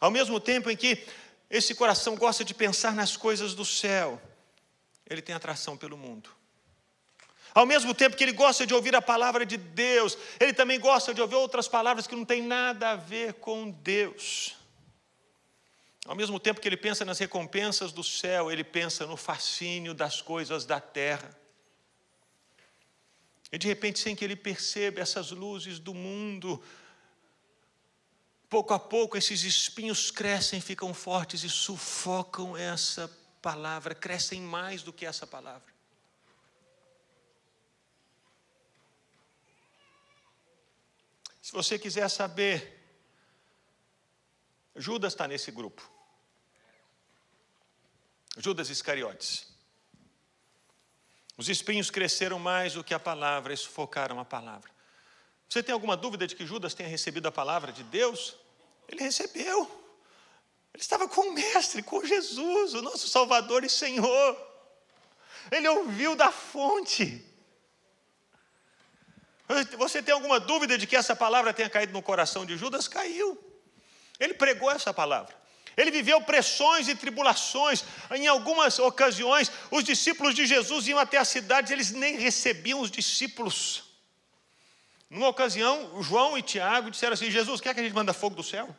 Ao 0.00 0.10
mesmo 0.10 0.40
tempo 0.40 0.68
em 0.68 0.76
que 0.76 1.06
esse 1.48 1.74
coração 1.74 2.16
gosta 2.16 2.44
de 2.44 2.52
pensar 2.52 2.92
nas 2.92 3.16
coisas 3.16 3.54
do 3.54 3.64
céu, 3.64 4.20
ele 5.08 5.22
tem 5.22 5.34
atração 5.34 5.76
pelo 5.76 5.96
mundo. 5.96 6.41
Ao 7.54 7.66
mesmo 7.66 7.94
tempo 7.94 8.16
que 8.16 8.24
ele 8.24 8.32
gosta 8.32 8.66
de 8.66 8.74
ouvir 8.74 8.96
a 8.96 9.02
palavra 9.02 9.44
de 9.44 9.56
Deus, 9.56 10.16
ele 10.40 10.52
também 10.52 10.80
gosta 10.80 11.12
de 11.12 11.20
ouvir 11.20 11.34
outras 11.34 11.68
palavras 11.68 12.06
que 12.06 12.16
não 12.16 12.24
têm 12.24 12.42
nada 12.42 12.90
a 12.90 12.96
ver 12.96 13.34
com 13.34 13.70
Deus. 13.70 14.56
Ao 16.06 16.16
mesmo 16.16 16.40
tempo 16.40 16.60
que 16.60 16.68
ele 16.68 16.76
pensa 16.76 17.04
nas 17.04 17.18
recompensas 17.18 17.92
do 17.92 18.02
céu, 18.02 18.50
ele 18.50 18.64
pensa 18.64 19.06
no 19.06 19.16
fascínio 19.16 19.94
das 19.94 20.20
coisas 20.20 20.64
da 20.64 20.80
terra. 20.80 21.36
E 23.52 23.58
de 23.58 23.68
repente, 23.68 23.98
sem 23.98 24.16
que 24.16 24.24
ele 24.24 24.34
perceba 24.34 25.00
essas 25.00 25.30
luzes 25.30 25.78
do 25.78 25.92
mundo, 25.92 26.62
pouco 28.48 28.72
a 28.72 28.78
pouco 28.78 29.16
esses 29.16 29.44
espinhos 29.44 30.10
crescem, 30.10 30.60
ficam 30.60 30.92
fortes 30.94 31.44
e 31.44 31.50
sufocam 31.50 32.56
essa 32.56 33.10
palavra, 33.42 33.94
crescem 33.94 34.40
mais 34.40 34.82
do 34.82 34.92
que 34.92 35.04
essa 35.04 35.26
palavra. 35.26 35.71
Se 41.42 41.50
você 41.52 41.76
quiser 41.76 42.08
saber, 42.08 42.80
Judas 44.76 45.12
está 45.12 45.26
nesse 45.26 45.50
grupo. 45.50 45.82
Judas 48.38 48.70
Iscariotes. 48.70 49.52
Os 51.36 51.48
espinhos 51.48 51.90
cresceram 51.90 52.38
mais 52.38 52.74
do 52.74 52.84
que 52.84 52.94
a 52.94 53.00
palavra 53.00 53.52
e 53.52 53.56
sufocaram 53.56 54.20
a 54.20 54.24
palavra. 54.24 54.70
Você 55.48 55.62
tem 55.62 55.72
alguma 55.72 55.96
dúvida 55.96 56.28
de 56.28 56.36
que 56.36 56.46
Judas 56.46 56.74
tenha 56.74 56.88
recebido 56.88 57.26
a 57.26 57.32
palavra 57.32 57.72
de 57.72 57.82
Deus? 57.82 58.36
Ele 58.88 59.02
recebeu. 59.02 59.64
Ele 60.72 60.80
estava 60.80 61.08
com 61.08 61.22
o 61.22 61.32
Mestre, 61.32 61.82
com 61.82 62.04
Jesus, 62.04 62.74
o 62.74 62.82
nosso 62.82 63.08
Salvador 63.08 63.64
e 63.64 63.68
Senhor. 63.68 64.52
Ele 65.50 65.68
ouviu 65.68 66.14
da 66.14 66.30
fonte. 66.30 67.31
Você 69.76 70.02
tem 70.02 70.14
alguma 70.14 70.38
dúvida 70.38 70.78
de 70.78 70.86
que 70.86 70.96
essa 70.96 71.14
palavra 71.16 71.52
tenha 71.52 71.68
caído 71.68 71.92
no 71.92 72.02
coração 72.02 72.46
de 72.46 72.56
Judas? 72.56 72.88
Caiu. 72.88 73.38
Ele 74.18 74.34
pregou 74.34 74.70
essa 74.70 74.92
palavra. 74.94 75.34
Ele 75.76 75.90
viveu 75.90 76.20
pressões 76.20 76.88
e 76.88 76.94
tribulações. 76.94 77.84
Em 78.10 78.26
algumas 78.26 78.78
ocasiões, 78.78 79.50
os 79.70 79.84
discípulos 79.84 80.34
de 80.34 80.46
Jesus 80.46 80.86
iam 80.86 80.98
até 80.98 81.18
a 81.18 81.24
cidade, 81.24 81.72
eles 81.72 81.90
nem 81.90 82.16
recebiam 82.16 82.80
os 82.80 82.90
discípulos. 82.90 83.84
Numa 85.08 85.28
ocasião, 85.28 86.02
João 86.02 86.38
e 86.38 86.42
Tiago 86.42 86.90
disseram 86.90 87.14
assim: 87.14 87.30
Jesus, 87.30 87.60
quer 87.60 87.74
que 87.74 87.80
a 87.80 87.82
gente 87.82 87.94
manda 87.94 88.12
fogo 88.12 88.36
do 88.36 88.42
céu? 88.42 88.74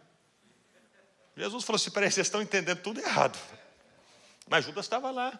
Jesus 1.35 1.63
falou 1.63 1.77
assim: 1.77 1.91
peraí, 1.91 2.11
vocês 2.11 2.27
estão 2.27 2.41
entendendo 2.41 2.81
tudo 2.81 2.99
errado. 2.99 3.37
Mas 4.47 4.65
Judas 4.65 4.85
estava 4.85 5.11
lá. 5.11 5.39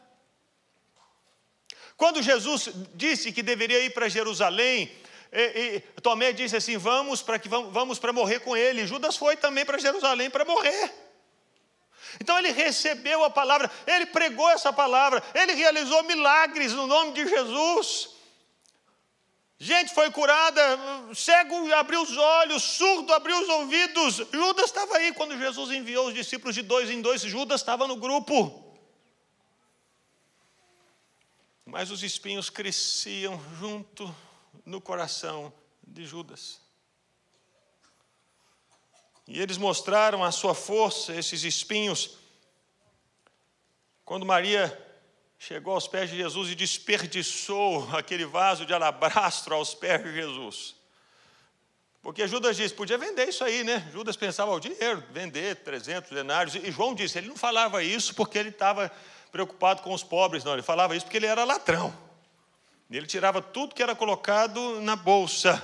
Quando 1.96 2.22
Jesus 2.22 2.69
disse 2.96 3.32
que 3.32 3.43
deveria 3.43 3.80
ir 3.86 3.91
para 3.91 4.10
Jerusalém, 4.10 4.91
e, 5.34 5.76
e, 5.78 6.02
Tomé 6.02 6.32
disse 6.32 6.56
assim: 6.56 6.78
vamos 6.78 7.22
para 7.22 7.39
que 7.39 7.50
vamos, 7.50 7.98
para 7.98 8.13
morrer 8.13 8.39
com 8.39 8.56
ele. 8.56 8.86
Judas 8.86 9.17
foi 9.17 9.36
também 9.36 9.65
para 9.65 9.80
Jerusalém 9.80 10.30
para 10.30 10.46
morrer. 10.46 10.93
Então 12.22 12.38
ele 12.38 12.52
recebeu 12.52 13.24
a 13.24 13.30
palavra, 13.30 13.72
ele 13.88 14.06
pregou 14.06 14.48
essa 14.52 14.72
palavra, 14.72 15.24
ele 15.34 15.54
realizou 15.54 16.04
milagres 16.04 16.74
no 16.74 16.86
nome 16.86 17.13
de 17.13 17.28
Jesus. 17.28 18.10
Gente 19.58 19.93
foi 19.93 20.12
curada, 20.12 20.62
cego 21.15 21.74
abriu 21.74 22.02
os 22.02 22.17
olhos, 22.17 22.62
surdo 22.62 23.13
abriu 23.13 23.39
os 23.41 23.50
ouvidos. 23.50 24.17
Judas 24.32 24.65
estava 24.65 24.98
aí 24.98 25.13
quando 25.13 25.38
Jesus 25.38 25.72
enviou 25.72 26.08
os 26.08 26.13
discípulos 26.13 26.54
de 26.54 26.62
dois 26.62 26.89
em 26.89 27.02
dois, 27.02 27.22
Judas 27.22 27.62
estava 27.62 27.88
no 27.88 27.96
grupo. 27.96 28.62
Mas 31.65 31.89
os 31.89 32.04
espinhos 32.04 32.50
cresciam 32.50 33.41
junto 33.58 34.13
no 34.66 34.80
coração 34.82 35.54
de 35.86 36.06
Judas. 36.06 36.62
E 39.28 39.39
eles 39.39 39.58
mostraram 39.58 40.24
a 40.24 40.32
sua 40.32 40.54
força, 40.54 41.13
esses 41.16 41.44
espinhos, 41.44 42.18
quando 44.04 44.26
Maria 44.26 44.78
chegou 45.39 45.74
aos 45.74 45.88
pés 45.88 46.10
de 46.10 46.18
Jesus 46.18 46.50
e 46.50 46.56
desperdiçou 46.56 47.89
aquele 47.96 48.26
vaso 48.26 48.66
de 48.66 48.74
alabastro 48.74 49.56
aos 49.56 49.74
pés 49.74 50.04
de 50.04 50.13
Jesus. 50.13 50.76
Porque 52.02 52.28
Judas 52.28 52.58
disse, 52.58 52.74
podia 52.74 52.98
vender 52.98 53.30
isso 53.30 53.46
aí, 53.46 53.63
né? 53.63 53.89
Judas 53.94 54.18
pensava 54.18 54.52
o 54.52 54.60
dinheiro, 54.60 55.02
vender 55.12 55.56
300 55.58 56.12
denários. 56.12 56.56
E 56.56 56.70
João 56.70 56.94
disse, 56.94 57.18
ele 57.18 57.30
não 57.30 57.38
falava 57.38 57.82
isso 57.82 58.13
porque 58.13 58.38
ele 58.38 58.50
estava 58.50 58.92
preocupado 59.32 59.82
com 59.82 59.94
os 59.94 60.04
pobres, 60.04 60.44
não. 60.44 60.52
Ele 60.52 60.62
falava 60.62 60.98
isso 60.98 61.06
porque 61.06 61.16
ele 61.16 61.26
era 61.28 61.46
ladrão. 61.46 61.98
Ele 62.97 63.08
tirava 63.08 63.41
tudo 63.41 63.73
que 63.73 63.82
era 63.82 63.95
colocado 63.95 64.79
na 64.82 64.95
bolsa. 64.95 65.62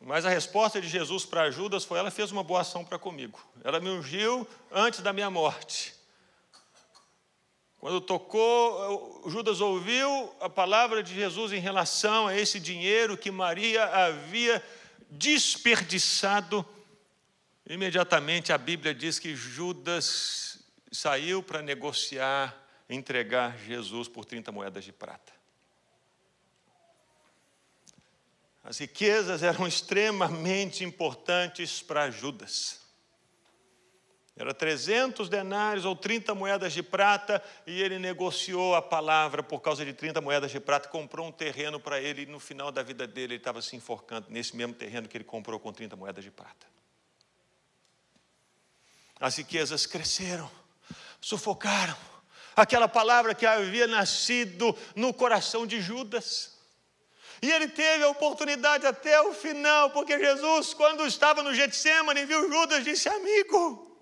Mas 0.00 0.24
a 0.24 0.30
resposta 0.30 0.80
de 0.80 0.88
Jesus 0.88 1.24
para 1.24 1.50
Judas 1.50 1.84
foi: 1.84 1.98
ela 1.98 2.10
fez 2.10 2.32
uma 2.32 2.42
boa 2.42 2.62
ação 2.62 2.84
para 2.84 2.98
comigo. 2.98 3.40
Ela 3.62 3.78
me 3.78 3.88
ungiu 3.88 4.48
antes 4.72 5.00
da 5.00 5.12
minha 5.12 5.30
morte. 5.30 5.94
Quando 7.78 8.00
tocou, 8.00 9.22
Judas 9.30 9.60
ouviu 9.60 10.34
a 10.40 10.50
palavra 10.50 11.02
de 11.02 11.14
Jesus 11.14 11.52
em 11.52 11.60
relação 11.60 12.26
a 12.26 12.36
esse 12.36 12.58
dinheiro 12.58 13.16
que 13.16 13.30
Maria 13.30 13.84
havia 13.84 14.62
desperdiçado. 15.08 16.66
Imediatamente 17.66 18.52
a 18.52 18.58
Bíblia 18.58 18.94
diz 18.94 19.18
que 19.18 19.36
Judas 19.36 20.58
saiu 20.90 21.42
para 21.42 21.62
negociar, 21.62 22.54
entregar 22.88 23.56
Jesus 23.58 24.08
por 24.08 24.24
30 24.24 24.50
moedas 24.52 24.84
de 24.84 24.92
prata. 24.92 25.39
As 28.62 28.78
riquezas 28.78 29.42
eram 29.42 29.66
extremamente 29.66 30.84
importantes 30.84 31.82
para 31.82 32.10
Judas. 32.10 32.80
Era 34.36 34.54
300 34.54 35.28
denários 35.28 35.84
ou 35.84 35.94
30 35.94 36.34
moedas 36.34 36.72
de 36.72 36.82
prata, 36.82 37.42
e 37.66 37.82
ele 37.82 37.98
negociou 37.98 38.74
a 38.74 38.80
palavra 38.80 39.42
por 39.42 39.60
causa 39.60 39.84
de 39.84 39.92
30 39.92 40.20
moedas 40.20 40.50
de 40.50 40.58
prata, 40.58 40.88
comprou 40.88 41.26
um 41.26 41.32
terreno 41.32 41.78
para 41.78 42.00
ele, 42.00 42.22
e 42.22 42.26
no 42.26 42.40
final 42.40 42.72
da 42.72 42.82
vida 42.82 43.06
dele 43.06 43.34
ele 43.34 43.40
estava 43.40 43.60
se 43.60 43.76
enforcando 43.76 44.28
nesse 44.30 44.56
mesmo 44.56 44.74
terreno 44.74 45.08
que 45.08 45.16
ele 45.16 45.24
comprou 45.24 45.60
com 45.60 45.72
30 45.72 45.94
moedas 45.96 46.24
de 46.24 46.30
prata. 46.30 46.66
As 49.18 49.36
riquezas 49.36 49.84
cresceram, 49.84 50.50
sufocaram 51.20 51.96
aquela 52.56 52.88
palavra 52.88 53.34
que 53.34 53.44
havia 53.44 53.86
nascido 53.86 54.76
no 54.94 55.12
coração 55.12 55.66
de 55.66 55.80
Judas. 55.80 56.58
E 57.42 57.50
ele 57.50 57.68
teve 57.68 58.04
a 58.04 58.08
oportunidade 58.08 58.86
até 58.86 59.20
o 59.22 59.32
final, 59.32 59.90
porque 59.90 60.18
Jesus, 60.18 60.74
quando 60.74 61.06
estava 61.06 61.42
no 61.42 61.54
Getsemane, 61.54 62.26
viu 62.26 62.48
Judas, 62.48 62.84
disse: 62.84 63.08
Amigo, 63.08 63.98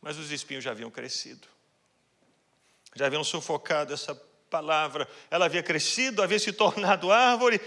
mas 0.00 0.18
os 0.18 0.30
espinhos 0.32 0.64
já 0.64 0.72
haviam 0.72 0.90
crescido, 0.90 1.46
já 2.94 3.06
haviam 3.06 3.22
sufocado 3.22 3.94
essa 3.94 4.14
palavra, 4.50 5.08
ela 5.30 5.44
havia 5.44 5.62
crescido, 5.62 6.22
havia 6.22 6.38
se 6.38 6.52
tornado 6.52 7.12
árvore, 7.12 7.60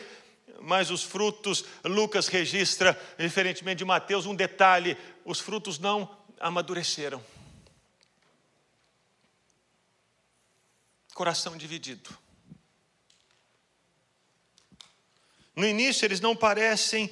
mas 0.59 0.91
os 0.91 1.03
frutos, 1.03 1.63
Lucas 1.85 2.27
registra, 2.27 2.99
diferentemente 3.17 3.79
de 3.79 3.85
Mateus, 3.85 4.25
um 4.25 4.35
detalhe: 4.35 4.97
os 5.23 5.39
frutos 5.39 5.79
não 5.79 6.17
amadureceram. 6.37 7.23
Coração 11.13 11.55
dividido. 11.55 12.09
No 15.55 15.65
início, 15.65 16.05
eles 16.05 16.21
não 16.21 16.35
parecem, 16.35 17.11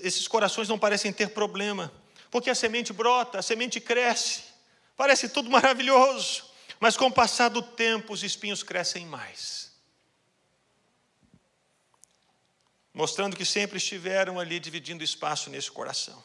esses 0.00 0.26
corações 0.26 0.68
não 0.68 0.78
parecem 0.78 1.12
ter 1.12 1.30
problema, 1.30 1.92
porque 2.30 2.50
a 2.50 2.54
semente 2.54 2.92
brota, 2.92 3.38
a 3.38 3.42
semente 3.42 3.80
cresce, 3.80 4.48
Parece 4.98 5.28
tudo 5.28 5.48
maravilhoso, 5.48 6.42
mas 6.80 6.96
com 6.96 7.06
o 7.06 7.12
passar 7.12 7.50
do 7.50 7.62
tempo 7.62 8.12
os 8.12 8.24
espinhos 8.24 8.64
crescem 8.64 9.06
mais. 9.06 9.70
Mostrando 12.92 13.36
que 13.36 13.44
sempre 13.44 13.76
estiveram 13.76 14.40
ali 14.40 14.58
dividindo 14.58 15.04
espaço 15.04 15.50
nesse 15.50 15.70
coração. 15.70 16.20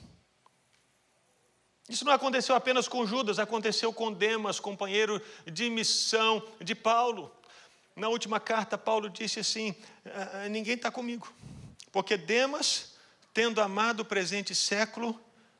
Isso 1.87 2.03
não 2.03 2.13
aconteceu 2.13 2.55
apenas 2.55 2.87
com 2.87 3.05
Judas, 3.05 3.37
aconteceu 3.37 3.93
com 3.93 4.11
Demas, 4.11 4.59
companheiro 4.59 5.21
de 5.45 5.69
missão 5.69 6.43
de 6.59 6.73
Paulo. 6.73 7.31
Na 7.95 8.09
última 8.09 8.39
carta, 8.39 8.77
Paulo 8.77 9.09
disse 9.09 9.39
assim: 9.39 9.75
ah, 10.05 10.43
ah, 10.43 10.49
Ninguém 10.49 10.75
está 10.75 10.91
comigo, 10.91 11.31
porque 11.91 12.17
Demas, 12.17 12.95
tendo 13.33 13.61
amado 13.61 14.01
o 14.01 14.05
presente 14.05 14.55
século, 14.55 15.19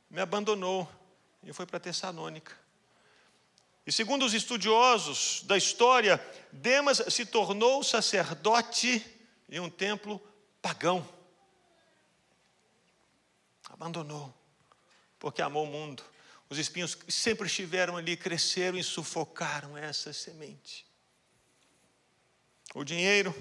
me 0.10 0.20
abandonou 0.20 0.90
e 1.44 1.54
foi 1.54 1.66
para 1.66 1.80
Tessalônica. 1.80 2.58
E 3.86 3.92
segundo 3.92 4.26
os 4.26 4.34
estudiosos 4.34 5.44
da 5.44 5.58
história, 5.58 6.24
Demas 6.52 7.04
se 7.10 7.26
tornou 7.26 7.84
sacerdote 7.84 9.06
em 9.50 9.60
um 9.60 9.70
templo 9.70 10.22
pagão. 10.62 11.08
Abandonou, 13.70 14.34
porque 15.20 15.42
amou 15.42 15.66
o 15.66 15.68
mundo. 15.68 16.04
Os 16.50 16.58
espinhos 16.58 16.98
sempre 17.10 17.48
estiveram 17.48 17.98
ali, 17.98 18.16
cresceram 18.16 18.78
e 18.78 18.84
sufocaram 18.84 19.78
essa 19.78 20.14
semente. 20.14 20.86
O 22.74 22.84
dinheiro, 22.84 23.36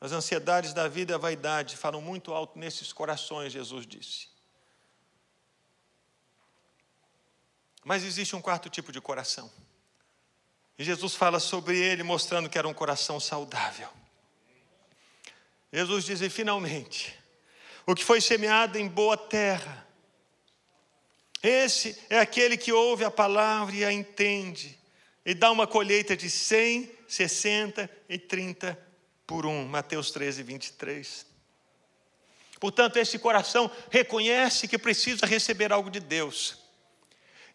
as 0.00 0.12
ansiedades 0.12 0.72
da 0.72 0.88
vida 0.88 1.12
e 1.12 1.14
a 1.14 1.18
vaidade 1.18 1.76
falam 1.76 2.00
muito 2.00 2.32
alto 2.32 2.58
nesses 2.58 2.92
corações, 2.92 3.52
Jesus 3.52 3.86
disse. 3.86 4.28
Mas 7.84 8.02
existe 8.02 8.34
um 8.34 8.40
quarto 8.40 8.68
tipo 8.68 8.90
de 8.90 9.00
coração. 9.00 9.50
E 10.78 10.84
Jesus 10.84 11.14
fala 11.14 11.38
sobre 11.38 11.78
ele, 11.78 12.02
mostrando 12.02 12.48
que 12.48 12.58
era 12.58 12.66
um 12.66 12.74
coração 12.74 13.20
saudável. 13.20 13.88
Jesus 15.72 16.04
diz: 16.04 16.20
e 16.20 16.30
finalmente, 16.30 17.14
o 17.86 17.94
que 17.94 18.04
foi 18.04 18.20
semeado 18.20 18.78
em 18.78 18.88
boa 18.88 19.16
terra, 19.16 19.86
esse 21.42 22.02
é 22.10 22.18
aquele 22.18 22.56
que 22.56 22.72
ouve 22.72 23.04
a 23.04 23.10
palavra 23.10 23.74
e 23.74 23.84
a 23.84 23.92
entende, 23.92 24.78
e 25.24 25.34
dá 25.34 25.50
uma 25.50 25.66
colheita 25.66 26.16
de 26.16 26.28
100, 26.28 26.95
60 27.06 27.88
e 28.08 28.18
30 28.18 28.78
por 29.26 29.46
um. 29.46 29.66
Mateus 29.66 30.10
13, 30.10 30.42
23. 30.42 31.26
Portanto, 32.58 32.96
esse 32.96 33.18
coração 33.18 33.70
reconhece 33.90 34.66
que 34.66 34.78
precisa 34.78 35.26
receber 35.26 35.72
algo 35.72 35.90
de 35.90 36.00
Deus 36.00 36.66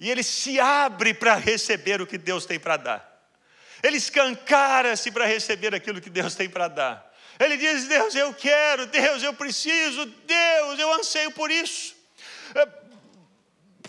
e 0.01 0.09
ele 0.09 0.23
se 0.23 0.59
abre 0.59 1.13
para 1.13 1.35
receber 1.35 2.01
o 2.01 2.07
que 2.07 2.17
Deus 2.17 2.43
tem 2.43 2.59
para 2.59 2.75
dar. 2.75 3.23
Ele 3.83 3.97
escancara-se 3.97 5.11
para 5.11 5.27
receber 5.27 5.75
aquilo 5.75 6.01
que 6.01 6.09
Deus 6.09 6.33
tem 6.33 6.49
para 6.49 6.67
dar. 6.67 7.13
Ele 7.39 7.55
diz: 7.55 7.87
Deus, 7.87 8.15
eu 8.15 8.33
quero, 8.33 8.87
Deus, 8.87 9.21
eu 9.21 9.31
preciso, 9.31 10.03
Deus, 10.05 10.79
eu 10.79 10.91
anseio 10.93 11.29
por 11.31 11.51
isso. 11.51 11.95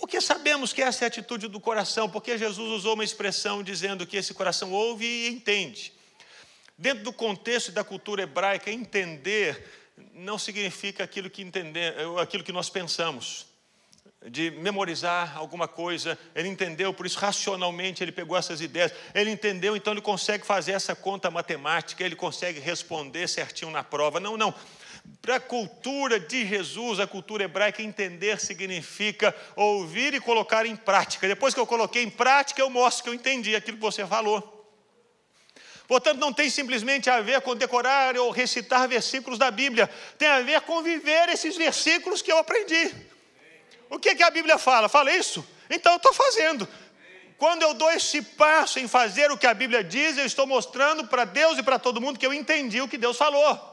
Porque 0.03 0.21
sabemos 0.21 0.73
que 0.73 0.83
essa 0.83 1.05
é 1.05 1.07
a 1.07 1.09
atitude 1.09 1.47
do 1.47 1.61
coração, 1.61 2.11
porque 2.11 2.37
Jesus 2.37 2.73
usou 2.73 2.95
uma 2.95 3.05
expressão 3.05 3.63
dizendo 3.63 4.05
que 4.05 4.17
esse 4.17 4.35
coração 4.35 4.73
ouve 4.73 5.07
e 5.07 5.29
entende. 5.29 5.93
Dentro 6.77 7.05
do 7.05 7.13
contexto 7.13 7.71
da 7.71 7.85
cultura 7.85 8.25
hebraica, 8.25 8.69
entender 8.69 9.65
não 10.13 10.37
significa 10.41 11.05
aquilo 11.05 11.31
que, 11.31 11.41
entender, 11.41 11.95
aquilo 12.21 12.43
que 12.43 12.51
nós 12.51 12.69
pensamos 12.69 13.47
de 14.29 14.51
memorizar 14.51 15.37
alguma 15.37 15.69
coisa, 15.69 16.19
ele 16.35 16.49
entendeu, 16.49 16.93
por 16.93 17.07
isso 17.07 17.21
racionalmente 17.21 18.03
ele 18.03 18.11
pegou 18.11 18.37
essas 18.37 18.61
ideias, 18.61 18.93
ele 19.15 19.31
entendeu, 19.31 19.77
então 19.77 19.93
ele 19.93 20.01
consegue 20.03 20.45
fazer 20.45 20.73
essa 20.73 20.97
conta 20.97 21.31
matemática, 21.31 22.05
ele 22.05 22.17
consegue 22.17 22.59
responder 22.59 23.29
certinho 23.29 23.71
na 23.71 23.85
prova. 23.85 24.19
Não, 24.19 24.37
não. 24.37 24.53
Para 25.21 25.37
a 25.37 25.41
cultura 25.41 26.19
de 26.19 26.45
Jesus, 26.45 26.99
a 26.99 27.07
cultura 27.07 27.45
hebraica, 27.45 27.81
entender 27.81 28.41
significa 28.41 29.35
ouvir 29.55 30.15
e 30.15 30.21
colocar 30.21 30.67
em 30.67 30.75
prática. 30.75 31.29
Depois 31.29 31.55
que 31.55 31.61
eu 31.61 31.67
coloquei 31.67 32.03
em 32.03 32.11
prática, 32.11 32.61
eu 32.61 32.69
mostro 32.69 33.05
que 33.05 33.11
eu 33.11 33.15
entendi 33.15 33.55
aquilo 33.55 33.77
que 33.77 33.83
você 33.83 34.05
falou. 34.05 34.53
Portanto, 35.87 36.19
não 36.19 36.33
tem 36.33 36.49
simplesmente 36.51 37.11
a 37.11 37.21
ver 37.21 37.41
com 37.43 37.55
decorar 37.55 38.17
ou 38.17 38.31
recitar 38.31 38.89
versículos 38.89 39.39
da 39.39 39.51
Bíblia, 39.51 39.89
tem 40.19 40.27
a 40.27 40.41
ver 40.41 40.61
com 40.63 40.83
viver 40.83 41.29
esses 41.29 41.57
versículos 41.57 42.23
que 42.23 42.33
eu 42.33 42.39
aprendi. 42.39 42.93
O 43.91 43.99
que, 43.99 44.15
que 44.15 44.23
a 44.23 44.31
Bíblia 44.31 44.59
fala? 44.59 44.89
Fala 44.89 45.13
isso? 45.13 45.47
Então 45.69 45.93
eu 45.93 45.97
estou 45.99 46.13
fazendo. 46.13 46.67
Quando 47.37 47.63
eu 47.63 47.75
dou 47.75 47.91
esse 47.91 48.23
passo 48.23 48.79
em 48.79 48.89
fazer 48.89 49.31
o 49.31 49.37
que 49.37 49.47
a 49.47 49.55
Bíblia 49.55 49.85
diz, 49.85 50.17
eu 50.17 50.25
estou 50.25 50.47
mostrando 50.47 51.07
para 51.07 51.25
Deus 51.25 51.59
e 51.59 51.63
para 51.63 51.79
todo 51.79 52.01
mundo 52.01 52.19
que 52.19 52.27
eu 52.27 52.33
entendi 52.33 52.81
o 52.81 52.89
que 52.89 52.97
Deus 52.97 53.17
falou. 53.17 53.72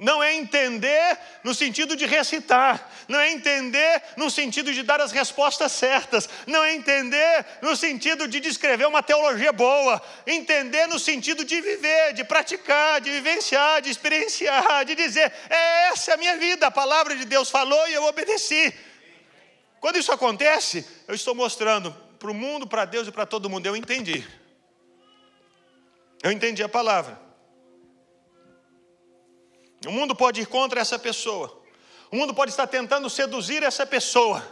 Não 0.00 0.22
é 0.22 0.34
entender 0.34 1.18
no 1.44 1.54
sentido 1.54 1.94
de 1.94 2.06
recitar, 2.06 2.90
não 3.06 3.20
é 3.20 3.30
entender 3.32 4.02
no 4.16 4.30
sentido 4.30 4.72
de 4.72 4.82
dar 4.82 4.98
as 4.98 5.12
respostas 5.12 5.72
certas, 5.72 6.26
não 6.46 6.64
é 6.64 6.74
entender 6.74 7.44
no 7.60 7.76
sentido 7.76 8.26
de 8.26 8.40
descrever 8.40 8.86
uma 8.86 9.02
teologia 9.02 9.52
boa, 9.52 10.00
entender 10.26 10.86
no 10.86 10.98
sentido 10.98 11.44
de 11.44 11.60
viver, 11.60 12.14
de 12.14 12.24
praticar, 12.24 13.02
de 13.02 13.10
vivenciar, 13.10 13.82
de 13.82 13.90
experienciar, 13.90 14.86
de 14.86 14.94
dizer: 14.94 15.30
é 15.50 15.88
essa 15.88 16.14
a 16.14 16.16
minha 16.16 16.38
vida, 16.38 16.68
a 16.68 16.70
palavra 16.70 17.14
de 17.14 17.26
Deus 17.26 17.50
falou 17.50 17.86
e 17.86 17.92
eu 17.92 18.04
obedeci. 18.04 18.72
Quando 19.80 19.98
isso 19.98 20.12
acontece, 20.12 20.86
eu 21.06 21.14
estou 21.14 21.34
mostrando 21.34 21.94
para 22.18 22.30
o 22.30 22.34
mundo, 22.34 22.66
para 22.66 22.86
Deus 22.86 23.06
e 23.06 23.12
para 23.12 23.26
todo 23.26 23.50
mundo: 23.50 23.66
eu 23.66 23.76
entendi. 23.76 24.26
Eu 26.22 26.32
entendi 26.32 26.62
a 26.62 26.68
palavra. 26.70 27.29
O 29.86 29.92
mundo 29.92 30.14
pode 30.14 30.40
ir 30.40 30.46
contra 30.46 30.80
essa 30.80 30.98
pessoa. 30.98 31.60
O 32.10 32.16
mundo 32.16 32.34
pode 32.34 32.50
estar 32.50 32.66
tentando 32.66 33.08
seduzir 33.08 33.62
essa 33.62 33.86
pessoa. 33.86 34.42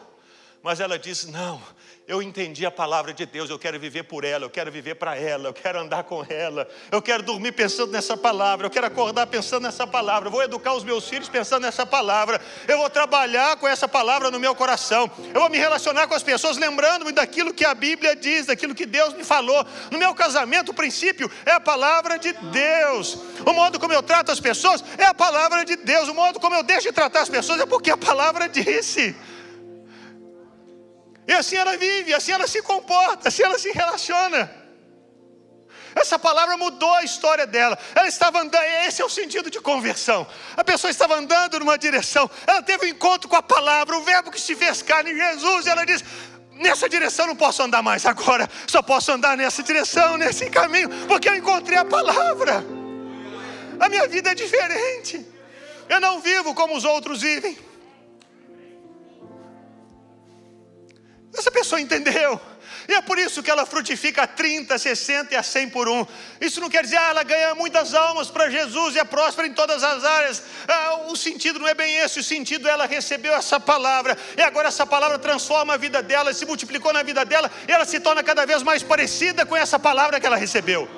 Mas 0.62 0.80
ela 0.80 0.98
diz: 0.98 1.26
Não, 1.26 1.60
eu 2.08 2.22
entendi 2.22 2.64
a 2.64 2.70
palavra 2.70 3.12
de 3.12 3.26
Deus, 3.26 3.50
eu 3.50 3.58
quero 3.58 3.78
viver 3.78 4.02
por 4.04 4.24
ela, 4.24 4.46
eu 4.46 4.48
quero 4.50 4.72
viver 4.72 4.94
para 4.94 5.14
ela, 5.14 5.50
eu 5.50 5.52
quero 5.52 5.78
andar 5.78 6.04
com 6.04 6.24
ela, 6.26 6.66
eu 6.90 7.02
quero 7.02 7.22
dormir 7.22 7.52
pensando 7.52 7.92
nessa 7.92 8.16
palavra, 8.16 8.66
eu 8.66 8.70
quero 8.70 8.86
acordar 8.86 9.26
pensando 9.26 9.64
nessa 9.64 9.86
palavra, 9.86 10.28
eu 10.28 10.32
vou 10.32 10.42
educar 10.42 10.72
os 10.72 10.82
meus 10.82 11.06
filhos 11.06 11.28
pensando 11.28 11.64
nessa 11.64 11.84
palavra, 11.84 12.40
eu 12.66 12.78
vou 12.78 12.88
trabalhar 12.88 13.58
com 13.58 13.68
essa 13.68 13.86
palavra 13.86 14.30
no 14.30 14.40
meu 14.40 14.54
coração, 14.54 15.10
eu 15.34 15.38
vou 15.38 15.50
me 15.50 15.58
relacionar 15.58 16.06
com 16.06 16.14
as 16.14 16.22
pessoas 16.22 16.56
lembrando-me 16.56 17.12
daquilo 17.12 17.52
que 17.52 17.64
a 17.64 17.74
Bíblia 17.74 18.16
diz, 18.16 18.46
daquilo 18.46 18.74
que 18.74 18.86
Deus 18.86 19.12
me 19.12 19.22
falou. 19.22 19.66
No 19.90 19.98
meu 19.98 20.14
casamento, 20.14 20.70
o 20.70 20.74
princípio 20.74 21.30
é 21.44 21.52
a 21.52 21.60
palavra 21.60 22.18
de 22.18 22.32
Deus, 22.32 23.18
o 23.44 23.52
modo 23.52 23.78
como 23.78 23.92
eu 23.92 24.02
trato 24.02 24.32
as 24.32 24.40
pessoas 24.40 24.82
é 24.96 25.04
a 25.04 25.12
palavra 25.12 25.62
de 25.62 25.76
Deus, 25.76 26.08
o 26.08 26.14
modo 26.14 26.40
como 26.40 26.54
eu 26.54 26.62
deixo 26.62 26.88
de 26.88 26.92
tratar 26.92 27.20
as 27.20 27.28
pessoas 27.28 27.60
é 27.60 27.66
porque 27.66 27.90
a 27.90 27.98
palavra 27.98 28.48
disse. 28.48 29.14
E 31.28 31.32
assim 31.34 31.56
ela 31.56 31.76
vive, 31.76 32.14
assim 32.14 32.32
ela 32.32 32.46
se 32.46 32.62
comporta, 32.62 33.28
assim 33.28 33.42
ela 33.42 33.58
se 33.58 33.70
relaciona. 33.70 34.50
Essa 35.94 36.18
palavra 36.18 36.56
mudou 36.56 36.90
a 36.94 37.04
história 37.04 37.46
dela. 37.46 37.78
Ela 37.94 38.08
estava 38.08 38.40
andando, 38.40 38.64
esse 38.86 39.02
é 39.02 39.04
o 39.04 39.10
sentido 39.10 39.50
de 39.50 39.60
conversão. 39.60 40.26
A 40.56 40.64
pessoa 40.64 40.90
estava 40.90 41.16
andando 41.16 41.58
numa 41.58 41.76
direção, 41.76 42.30
ela 42.46 42.62
teve 42.62 42.86
um 42.86 42.88
encontro 42.88 43.28
com 43.28 43.36
a 43.36 43.42
palavra, 43.42 43.94
o 43.98 44.02
verbo 44.02 44.30
que 44.30 44.40
se 44.40 44.56
fez 44.56 44.80
carne 44.80 45.12
em 45.12 45.16
Jesus, 45.16 45.66
e 45.66 45.68
ela 45.68 45.84
diz: 45.84 46.02
Nessa 46.52 46.88
direção 46.88 47.26
não 47.26 47.36
posso 47.36 47.62
andar 47.62 47.82
mais 47.82 48.06
agora, 48.06 48.48
só 48.66 48.80
posso 48.80 49.12
andar 49.12 49.36
nessa 49.36 49.62
direção, 49.62 50.16
nesse 50.16 50.48
caminho, 50.48 50.88
porque 51.06 51.28
eu 51.28 51.36
encontrei 51.36 51.76
a 51.76 51.84
palavra. 51.84 52.64
A 53.78 53.88
minha 53.90 54.08
vida 54.08 54.30
é 54.30 54.34
diferente. 54.34 55.26
Eu 55.90 56.00
não 56.00 56.20
vivo 56.20 56.54
como 56.54 56.74
os 56.74 56.84
outros 56.84 57.20
vivem. 57.20 57.67
Essa 61.38 61.50
pessoa 61.50 61.80
entendeu. 61.80 62.40
E 62.88 62.94
é 62.94 63.02
por 63.02 63.18
isso 63.18 63.42
que 63.42 63.50
ela 63.50 63.66
frutifica 63.66 64.22
a 64.22 64.26
30, 64.26 64.78
60 64.78 65.34
e 65.34 65.36
a 65.36 65.42
100 65.42 65.68
por 65.68 65.90
um. 65.90 66.06
Isso 66.40 66.58
não 66.58 66.70
quer 66.70 66.82
dizer, 66.82 66.96
ah, 66.96 67.10
ela 67.10 67.22
ganha 67.22 67.54
muitas 67.54 67.92
almas 67.92 68.30
para 68.30 68.48
Jesus 68.48 68.96
e 68.96 68.98
é 68.98 69.04
próspera 69.04 69.46
em 69.46 69.52
todas 69.52 69.84
as 69.84 70.02
áreas. 70.04 70.42
Ah, 70.66 71.00
o 71.08 71.14
sentido 71.14 71.58
não 71.58 71.68
é 71.68 71.74
bem 71.74 71.96
esse, 71.96 72.18
o 72.18 72.24
sentido 72.24 72.66
é 72.66 72.70
ela 72.70 72.86
recebeu 72.86 73.34
essa 73.34 73.60
palavra, 73.60 74.16
e 74.36 74.40
agora 74.40 74.68
essa 74.68 74.86
palavra 74.86 75.18
transforma 75.18 75.74
a 75.74 75.76
vida 75.76 76.02
dela, 76.02 76.32
se 76.32 76.46
multiplicou 76.46 76.92
na 76.92 77.02
vida 77.02 77.26
dela, 77.26 77.50
e 77.68 77.72
ela 77.72 77.84
se 77.84 78.00
torna 78.00 78.22
cada 78.22 78.46
vez 78.46 78.62
mais 78.62 78.82
parecida 78.82 79.44
com 79.44 79.54
essa 79.54 79.78
palavra 79.78 80.18
que 80.18 80.26
ela 80.26 80.36
recebeu. 80.36 80.88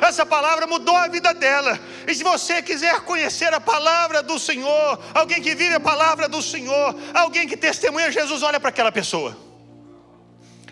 Essa 0.00 0.24
palavra 0.24 0.66
mudou 0.66 0.96
a 0.96 1.08
vida 1.08 1.34
dela. 1.34 1.78
E 2.06 2.14
se 2.14 2.22
você 2.22 2.62
quiser 2.62 3.00
conhecer 3.00 3.52
a 3.52 3.60
palavra 3.60 4.22
do 4.22 4.38
Senhor, 4.38 4.98
alguém 5.12 5.42
que 5.42 5.54
vive 5.54 5.74
a 5.74 5.80
palavra 5.80 6.26
do 6.26 6.40
Senhor, 6.40 6.94
alguém 7.12 7.46
que 7.46 7.56
testemunha 7.56 8.10
Jesus, 8.10 8.42
olha 8.42 8.60
para 8.60 8.70
aquela 8.70 8.92
pessoa. 8.92 9.47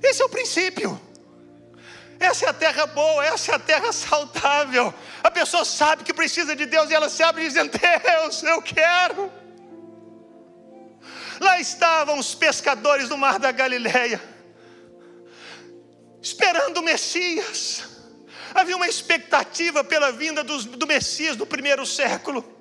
Esse 0.02 0.22
é 0.22 0.24
o 0.24 0.28
princípio. 0.28 1.00
Essa 2.18 2.46
é 2.46 2.48
a 2.48 2.52
terra 2.52 2.86
boa, 2.86 3.24
essa 3.24 3.52
é 3.52 3.54
a 3.54 3.58
terra 3.58 3.92
saudável. 3.92 4.92
A 5.22 5.30
pessoa 5.30 5.64
sabe 5.64 6.02
que 6.02 6.14
precisa 6.14 6.56
de 6.56 6.64
Deus 6.64 6.90
e 6.90 6.94
ela 6.94 7.08
se 7.08 7.22
abre 7.22 7.42
dizendo: 7.42 7.70
Deus, 7.78 8.42
eu 8.42 8.62
quero. 8.62 9.30
Lá 11.40 11.60
estavam 11.60 12.18
os 12.18 12.34
pescadores 12.34 13.08
do 13.08 13.18
mar 13.18 13.38
da 13.38 13.52
Galileia, 13.52 14.22
esperando 16.22 16.78
o 16.78 16.82
Messias. 16.82 17.84
Havia 18.54 18.76
uma 18.76 18.88
expectativa 18.88 19.84
pela 19.84 20.10
vinda 20.12 20.42
do 20.42 20.86
Messias 20.86 21.36
do 21.36 21.46
primeiro 21.46 21.84
século. 21.84 22.55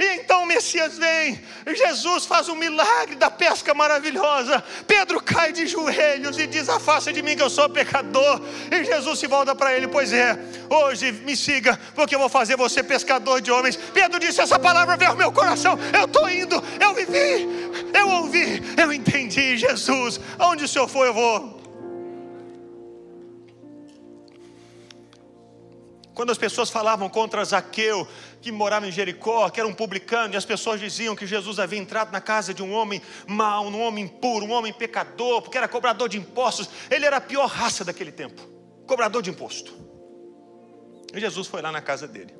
E 0.00 0.14
então 0.14 0.44
o 0.44 0.46
Messias 0.46 0.96
vem, 0.96 1.38
Jesus 1.66 2.24
faz 2.24 2.48
um 2.48 2.54
milagre 2.54 3.16
da 3.16 3.30
pesca 3.30 3.74
maravilhosa. 3.74 4.64
Pedro 4.86 5.20
cai 5.20 5.52
de 5.52 5.66
joelhos 5.66 6.38
e 6.38 6.46
diz: 6.46 6.70
Afasta 6.70 7.12
de 7.12 7.20
mim 7.20 7.36
que 7.36 7.42
eu 7.42 7.50
sou 7.50 7.68
pecador. 7.68 8.40
E 8.72 8.82
Jesus 8.82 9.18
se 9.18 9.26
volta 9.26 9.54
para 9.54 9.76
ele: 9.76 9.88
Pois 9.88 10.10
é, 10.10 10.38
hoje 10.70 11.12
me 11.12 11.36
siga, 11.36 11.78
porque 11.94 12.14
eu 12.14 12.18
vou 12.18 12.30
fazer 12.30 12.56
você 12.56 12.82
pescador 12.82 13.42
de 13.42 13.52
homens. 13.52 13.76
Pedro 13.76 14.18
disse: 14.18 14.40
Essa 14.40 14.58
palavra 14.58 14.96
veio 14.96 15.10
ao 15.10 15.16
meu 15.18 15.30
coração. 15.30 15.78
Eu 15.92 16.06
estou 16.06 16.30
indo, 16.30 16.64
eu 16.80 16.94
vivi, 16.94 17.46
eu 17.92 18.08
ouvi, 18.08 18.62
eu 18.78 18.90
entendi. 18.90 19.58
Jesus, 19.58 20.18
aonde 20.38 20.64
o 20.64 20.68
Senhor 20.68 20.88
for, 20.88 21.04
eu 21.04 21.12
vou. 21.12 21.59
Quando 26.20 26.32
as 26.32 26.36
pessoas 26.36 26.68
falavam 26.68 27.08
contra 27.08 27.42
Zaqueu, 27.42 28.06
que 28.42 28.52
morava 28.52 28.86
em 28.86 28.92
Jericó, 28.92 29.48
que 29.48 29.58
era 29.58 29.66
um 29.66 29.72
publicano, 29.72 30.34
e 30.34 30.36
as 30.36 30.44
pessoas 30.44 30.78
diziam 30.78 31.16
que 31.16 31.26
Jesus 31.26 31.58
havia 31.58 31.78
entrado 31.78 32.12
na 32.12 32.20
casa 32.20 32.52
de 32.52 32.62
um 32.62 32.74
homem 32.74 33.00
mau, 33.26 33.64
um 33.64 33.80
homem 33.80 34.04
impuro, 34.04 34.44
um 34.44 34.50
homem 34.50 34.70
pecador, 34.70 35.40
porque 35.40 35.56
era 35.56 35.66
cobrador 35.66 36.10
de 36.10 36.18
impostos, 36.18 36.68
ele 36.90 37.06
era 37.06 37.16
a 37.16 37.20
pior 37.22 37.46
raça 37.46 37.86
daquele 37.86 38.12
tempo 38.12 38.42
cobrador 38.86 39.22
de 39.22 39.30
imposto. 39.30 39.72
E 41.14 41.18
Jesus 41.18 41.46
foi 41.46 41.62
lá 41.62 41.72
na 41.72 41.80
casa 41.80 42.06
dele. 42.06 42.34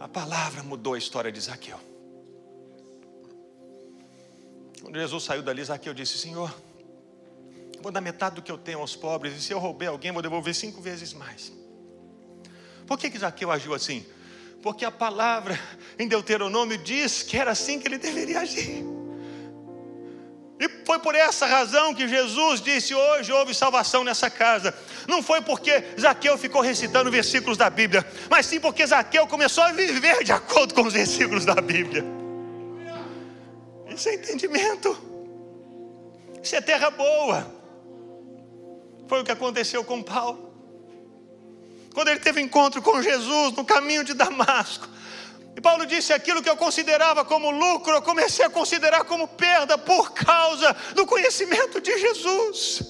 A 0.00 0.08
palavra 0.08 0.64
mudou 0.64 0.94
a 0.94 0.98
história 0.98 1.30
de 1.30 1.40
Zaqueu. 1.40 1.78
Quando 4.82 4.98
Jesus 4.98 5.22
saiu 5.22 5.40
dali, 5.40 5.62
Zaqueu 5.62 5.94
disse: 5.94 6.18
Senhor, 6.18 6.52
vou 7.80 7.92
dar 7.92 8.00
metade 8.00 8.34
do 8.34 8.42
que 8.42 8.50
eu 8.50 8.58
tenho 8.58 8.80
aos 8.80 8.96
pobres, 8.96 9.36
e 9.36 9.40
se 9.40 9.52
eu 9.52 9.60
roubei 9.60 9.86
alguém, 9.86 10.10
vou 10.10 10.20
devolver 10.20 10.52
cinco 10.52 10.82
vezes 10.82 11.14
mais. 11.14 11.64
Por 12.86 12.98
que, 12.98 13.10
que 13.10 13.18
Zaqueu 13.18 13.50
agiu 13.50 13.74
assim? 13.74 14.06
Porque 14.62 14.84
a 14.84 14.90
palavra 14.90 15.58
em 15.98 16.06
Deuteronômio 16.06 16.78
diz 16.78 17.22
que 17.22 17.36
era 17.36 17.50
assim 17.50 17.78
que 17.78 17.88
ele 17.88 17.98
deveria 17.98 18.40
agir. 18.40 18.84
E 20.58 20.68
foi 20.86 20.98
por 20.98 21.14
essa 21.14 21.46
razão 21.46 21.92
que 21.92 22.08
Jesus 22.08 22.62
disse: 22.62 22.94
Hoje 22.94 23.30
houve 23.30 23.54
salvação 23.54 24.02
nessa 24.02 24.30
casa. 24.30 24.74
Não 25.06 25.22
foi 25.22 25.42
porque 25.42 25.84
Zaqueu 26.00 26.38
ficou 26.38 26.62
recitando 26.62 27.10
versículos 27.10 27.58
da 27.58 27.68
Bíblia, 27.68 28.06
mas 28.30 28.46
sim 28.46 28.58
porque 28.58 28.86
Zaqueu 28.86 29.26
começou 29.26 29.64
a 29.64 29.72
viver 29.72 30.24
de 30.24 30.32
acordo 30.32 30.72
com 30.72 30.82
os 30.82 30.94
versículos 30.94 31.44
da 31.44 31.56
Bíblia. 31.56 32.04
Isso 33.88 34.08
é 34.08 34.14
entendimento, 34.14 34.96
isso 36.42 36.56
é 36.56 36.60
terra 36.60 36.90
boa. 36.90 37.54
Foi 39.06 39.20
o 39.20 39.24
que 39.24 39.32
aconteceu 39.32 39.84
com 39.84 40.02
Paulo 40.02 40.45
quando 41.96 42.08
ele 42.08 42.20
teve 42.20 42.42
encontro 42.42 42.82
com 42.82 43.00
Jesus 43.00 43.54
no 43.54 43.64
caminho 43.64 44.04
de 44.04 44.12
Damasco. 44.12 44.86
E 45.56 45.60
Paulo 45.62 45.86
disse: 45.86 46.12
aquilo 46.12 46.42
que 46.42 46.50
eu 46.50 46.54
considerava 46.54 47.24
como 47.24 47.50
lucro, 47.50 47.94
eu 47.94 48.02
comecei 48.02 48.44
a 48.44 48.50
considerar 48.50 49.04
como 49.04 49.26
perda 49.26 49.78
por 49.78 50.12
causa 50.12 50.76
do 50.94 51.06
conhecimento 51.06 51.80
de 51.80 51.98
Jesus. 51.98 52.82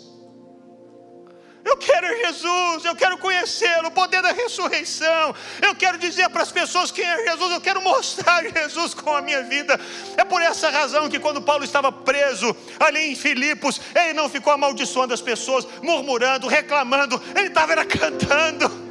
Eu 1.64 1.76
quero 1.76 2.08
Jesus, 2.18 2.84
eu 2.84 2.96
quero 2.96 3.16
conhecê-lo, 3.18 3.88
o 3.88 3.90
poder 3.92 4.22
da 4.22 4.32
ressurreição. 4.32 5.32
Eu 5.62 5.76
quero 5.76 5.98
dizer 5.98 6.28
para 6.30 6.42
as 6.42 6.50
pessoas 6.50 6.90
quem 6.90 7.04
é 7.04 7.30
Jesus, 7.30 7.52
eu 7.52 7.60
quero 7.60 7.80
mostrar 7.80 8.42
Jesus 8.50 8.92
com 8.92 9.14
a 9.14 9.22
minha 9.22 9.44
vida. 9.44 9.78
É 10.16 10.24
por 10.24 10.42
essa 10.42 10.68
razão 10.68 11.08
que 11.08 11.20
quando 11.20 11.40
Paulo 11.40 11.62
estava 11.62 11.92
preso 11.92 12.56
ali 12.80 13.12
em 13.12 13.14
Filipos, 13.14 13.80
ele 13.94 14.14
não 14.14 14.28
ficou 14.28 14.52
amaldiçoando 14.52 15.14
as 15.14 15.20
pessoas, 15.20 15.64
murmurando, 15.80 16.48
reclamando, 16.48 17.22
ele 17.36 17.46
estava 17.46 17.70
era 17.70 17.84
cantando. 17.84 18.85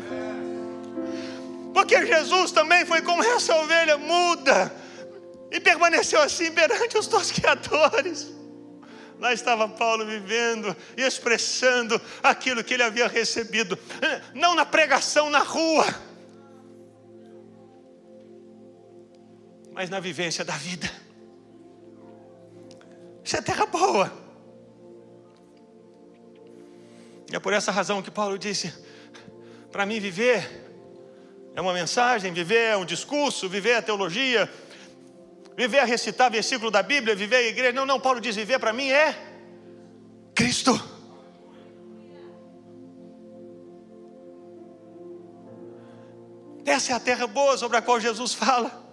Porque 1.76 2.06
Jesus 2.06 2.54
também 2.54 2.86
foi 2.86 3.02
como 3.02 3.22
essa 3.22 3.54
ovelha 3.58 3.98
muda 3.98 4.74
e 5.52 5.60
permaneceu 5.60 6.22
assim 6.22 6.50
perante 6.50 6.98
os 6.98 7.06
tosqueadores. 7.06 8.34
Lá 9.20 9.34
estava 9.34 9.68
Paulo 9.68 10.06
vivendo 10.06 10.74
e 10.96 11.02
expressando 11.02 12.02
aquilo 12.24 12.64
que 12.64 12.76
ele 12.76 12.84
havia 12.84 13.10
recebido, 13.10 13.78
não 14.34 14.56
na 14.56 14.66
pregação 14.66 15.30
na 15.30 15.40
rua, 15.40 15.86
mas 19.74 19.90
na 19.90 20.00
vivência 20.00 20.46
da 20.46 20.56
vida. 20.56 20.90
Isso 23.22 23.36
é 23.36 23.42
terra 23.42 23.66
boa. 23.66 24.14
E 27.30 27.36
é 27.36 27.40
por 27.40 27.52
essa 27.52 27.70
razão 27.70 28.02
que 28.02 28.10
Paulo 28.10 28.40
disse: 28.40 28.74
para 29.74 29.86
mim 29.86 30.00
viver 30.00 30.65
é 31.56 31.62
uma 31.62 31.74
mensagem, 31.74 32.34
viver 32.34 32.72
é 32.72 32.78
um 32.78 32.84
discurso, 32.84 33.48
viver 33.48 33.76
a 33.76 33.82
teologia, 33.82 34.52
viver 35.56 35.80
a 35.80 35.86
recitar 35.86 36.30
versículo 36.30 36.70
da 36.70 36.84
Bíblia, 36.84 37.16
viver 37.16 37.38
a 37.38 37.42
igreja. 37.44 37.72
Não, 37.72 37.86
não, 37.86 38.00
Paulo 38.00 38.20
diz: 38.20 38.36
viver 38.36 38.60
para 38.60 38.74
mim 38.74 38.90
é 38.90 39.16
Cristo. 40.36 40.74
Essa 46.66 46.92
é 46.92 46.96
a 46.96 47.00
terra 47.00 47.26
boa 47.26 47.58
sobre 47.58 47.78
a 47.78 47.82
qual 47.82 48.02
Jesus 48.02 48.34
fala. 48.34 48.84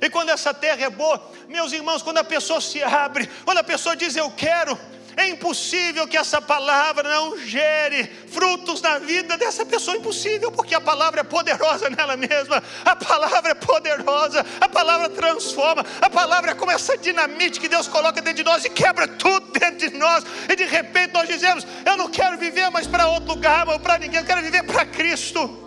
E 0.00 0.08
quando 0.08 0.30
essa 0.30 0.54
terra 0.54 0.86
é 0.86 0.90
boa, 0.90 1.30
meus 1.48 1.72
irmãos, 1.72 2.02
quando 2.02 2.18
a 2.18 2.24
pessoa 2.24 2.60
se 2.60 2.82
abre, 2.82 3.28
quando 3.44 3.58
a 3.58 3.64
pessoa 3.64 3.94
diz 3.94 4.16
eu 4.16 4.30
quero, 4.30 4.78
É 5.16 5.28
impossível 5.28 6.08
que 6.08 6.16
essa 6.16 6.40
palavra 6.42 7.08
não 7.08 7.38
gere 7.38 8.10
frutos 8.28 8.82
na 8.82 8.98
vida 8.98 9.36
dessa 9.36 9.64
pessoa. 9.64 9.96
Impossível, 9.96 10.50
porque 10.50 10.74
a 10.74 10.80
palavra 10.80 11.20
é 11.20 11.24
poderosa 11.24 11.88
nela 11.90 12.16
mesma. 12.16 12.62
A 12.84 12.96
palavra 12.96 13.52
é 13.52 13.54
poderosa. 13.54 14.44
A 14.60 14.68
palavra 14.68 15.08
transforma. 15.08 15.84
A 16.00 16.10
palavra 16.10 16.50
é 16.50 16.54
como 16.54 16.72
essa 16.72 16.96
dinamite 16.98 17.60
que 17.60 17.68
Deus 17.68 17.86
coloca 17.86 18.20
dentro 18.20 18.42
de 18.42 18.44
nós 18.44 18.64
e 18.64 18.70
quebra 18.70 19.06
tudo 19.06 19.52
dentro 19.52 19.88
de 19.88 19.96
nós. 19.96 20.24
E 20.48 20.56
de 20.56 20.64
repente 20.64 21.12
nós 21.12 21.28
dizemos: 21.28 21.64
Eu 21.86 21.96
não 21.96 22.08
quero 22.08 22.36
viver 22.36 22.70
mais 22.70 22.86
para 22.86 23.06
outro 23.06 23.34
lugar, 23.34 23.68
ou 23.68 23.78
para 23.78 23.98
ninguém. 23.98 24.20
Eu 24.20 24.26
quero 24.26 24.42
viver 24.42 24.64
para 24.64 24.84
Cristo. 24.84 25.62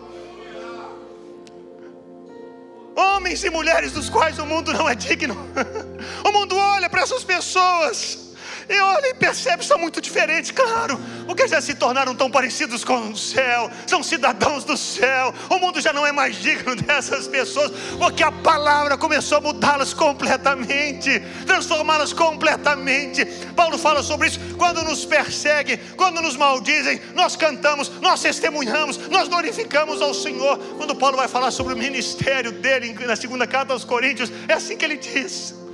Homens 2.96 3.44
e 3.44 3.50
mulheres 3.50 3.92
dos 3.92 4.10
quais 4.10 4.40
o 4.40 4.46
mundo 4.46 4.74
não 4.74 4.90
é 4.90 4.96
digno. 4.96 5.38
O 6.24 6.32
mundo 6.32 6.56
olha 6.56 6.90
para 6.90 7.02
essas 7.02 7.24
pessoas 7.24 8.27
e 8.70 8.80
olha 8.80 9.08
e 9.08 9.14
percebe, 9.14 9.64
são 9.64 9.78
muito 9.78 10.02
diferentes, 10.02 10.52
claro, 10.52 11.00
porque 11.26 11.48
já 11.48 11.62
se 11.62 11.74
tornaram 11.74 12.14
tão 12.14 12.30
parecidos 12.30 12.84
com 12.84 13.12
o 13.12 13.18
céu, 13.18 13.72
são 13.86 14.04
cidadãos 14.04 14.64
do 14.64 14.76
céu. 14.76 15.34
O 15.50 15.58
mundo 15.58 15.80
já 15.80 15.94
não 15.94 16.06
é 16.06 16.12
mais 16.12 16.36
digno 16.36 16.76
dessas 16.82 17.28
pessoas, 17.28 17.72
porque 17.98 18.24
a 18.24 18.32
palavra 18.32 18.98
começou 18.98 19.38
a 19.38 19.42
mudá-las 19.42 19.94
completamente, 19.94 21.20
transformá-las 21.46 22.12
completamente. 22.12 23.26
Paulo 23.56 23.78
fala 23.78 24.04
sobre 24.04 24.28
isso 24.28 24.40
quando 24.58 24.84
nos 24.84 25.06
perseguem, 25.06 25.78
quando 25.96 26.22
nos 26.22 26.36
maldizem, 26.36 27.00
nós 27.14 27.36
cantamos, 27.36 27.90
nós 28.02 28.22
testemunhamos, 28.22 29.08
nós 29.10 29.28
glorificamos 29.28 30.02
ao 30.02 30.14
Senhor. 30.14 30.58
Quando 30.78 30.96
Paulo 30.96 31.16
vai 31.16 31.28
falar 31.28 31.52
sobre 31.52 31.74
o 31.74 31.78
ministério 31.78 32.52
dele 32.52 32.94
na 33.06 33.16
segunda 33.16 33.48
carta 33.48 33.72
aos 33.72 33.86
Coríntios, 33.86 34.32
é 34.48 34.54
assim 34.54 34.76
que 34.76 34.84
ele 34.84 34.98
diz 34.98 35.67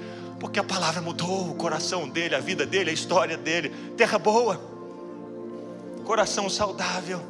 porque 0.43 0.59
a 0.59 0.63
palavra 0.63 1.01
mudou 1.01 1.51
o 1.51 1.55
coração 1.55 2.05
dele, 2.05 2.35
a 2.35 2.39
vida 2.41 2.65
dele, 2.65 2.89
a 2.89 2.93
história 2.93 3.37
dele. 3.37 3.73
Terra 3.95 4.19
boa, 4.19 4.59
coração 6.03 6.49
saudável. 6.49 7.21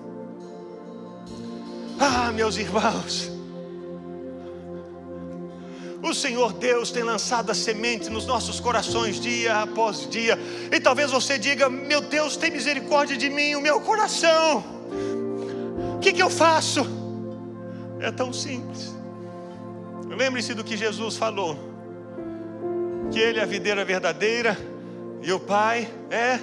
Ah, 1.99 2.31
meus 2.31 2.57
irmãos, 2.57 3.31
o 6.01 6.11
Senhor 6.11 6.53
Deus 6.53 6.89
tem 6.89 7.03
lançado 7.03 7.51
a 7.51 7.53
semente 7.53 8.09
nos 8.09 8.25
nossos 8.25 8.59
corações 8.59 9.19
dia 9.19 9.61
após 9.61 10.09
dia. 10.09 10.35
E 10.71 10.79
talvez 10.79 11.11
você 11.11 11.37
diga: 11.37 11.69
Meu 11.69 12.01
Deus, 12.01 12.35
tem 12.35 12.49
misericórdia 12.49 13.15
de 13.15 13.29
mim, 13.29 13.53
o 13.53 13.61
meu 13.61 13.79
coração. 13.79 14.63
O 15.97 15.99
que, 15.99 16.11
que 16.11 16.23
eu 16.23 16.31
faço? 16.31 16.83
É 17.99 18.11
tão 18.11 18.33
simples. 18.33 18.91
Lembre-se 20.07 20.55
do 20.55 20.63
que 20.63 20.75
Jesus 20.75 21.15
falou 21.15 21.72
que 23.11 23.19
Ele 23.19 23.39
é 23.39 23.43
a 23.43 23.45
videira 23.45 23.83
verdadeira 23.85 24.57
e 25.21 25.31
o 25.31 25.39
Pai 25.39 25.87
é 26.09 26.39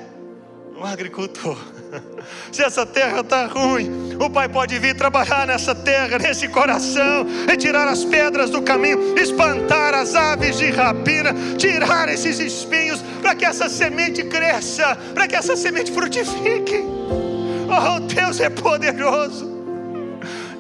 um 0.76 0.84
agricultor. 0.84 1.58
Se 2.50 2.62
essa 2.62 2.86
terra 2.86 3.20
está 3.20 3.46
ruim, 3.46 4.16
o 4.18 4.30
Pai 4.30 4.48
pode 4.48 4.78
vir 4.78 4.96
trabalhar 4.96 5.46
nessa 5.46 5.74
terra, 5.74 6.18
nesse 6.18 6.48
coração, 6.48 7.26
e 7.52 7.56
tirar 7.56 7.86
as 7.86 8.04
pedras 8.04 8.50
do 8.50 8.62
caminho, 8.62 9.18
espantar 9.18 9.94
as 9.94 10.14
aves 10.14 10.56
de 10.56 10.70
rapina, 10.70 11.34
tirar 11.58 12.08
esses 12.08 12.38
espinhos, 12.38 13.02
para 13.20 13.34
que 13.34 13.44
essa 13.44 13.68
semente 13.68 14.24
cresça, 14.24 14.96
para 15.14 15.26
que 15.26 15.36
essa 15.36 15.56
semente 15.56 15.92
frutifique. 15.92 16.82
Oh, 17.68 18.00
Deus 18.00 18.40
é 18.40 18.48
poderoso. 18.48 19.59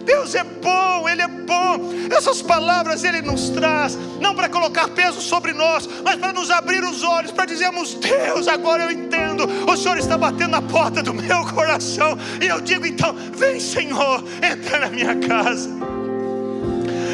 Deus 0.04 0.34
é 0.34 0.44
bom, 0.44 1.08
Ele 1.08 1.22
é 1.22 1.28
bom. 1.28 1.90
Essas 2.10 2.42
palavras 2.42 3.04
Ele 3.04 3.22
nos 3.22 3.50
traz, 3.50 3.96
não 4.20 4.34
para 4.34 4.48
colocar 4.48 4.88
peso 4.88 5.20
sobre 5.20 5.52
nós, 5.52 5.88
mas 6.04 6.16
para 6.16 6.32
nos 6.32 6.50
abrir 6.50 6.82
os 6.82 7.02
olhos, 7.02 7.30
para 7.30 7.44
dizermos: 7.44 7.94
Deus, 7.94 8.48
agora 8.48 8.84
eu 8.84 8.90
entendo. 8.90 9.46
O 9.70 9.76
Senhor 9.76 9.98
está 9.98 10.16
batendo 10.16 10.52
na 10.52 10.62
porta 10.62 11.02
do 11.02 11.14
meu 11.14 11.44
coração, 11.46 12.16
e 12.40 12.46
eu 12.46 12.60
digo 12.60 12.86
então: 12.86 13.14
Vem, 13.34 13.60
Senhor, 13.60 14.24
entra 14.42 14.80
na 14.80 14.88
minha 14.88 15.16
casa. 15.16 15.68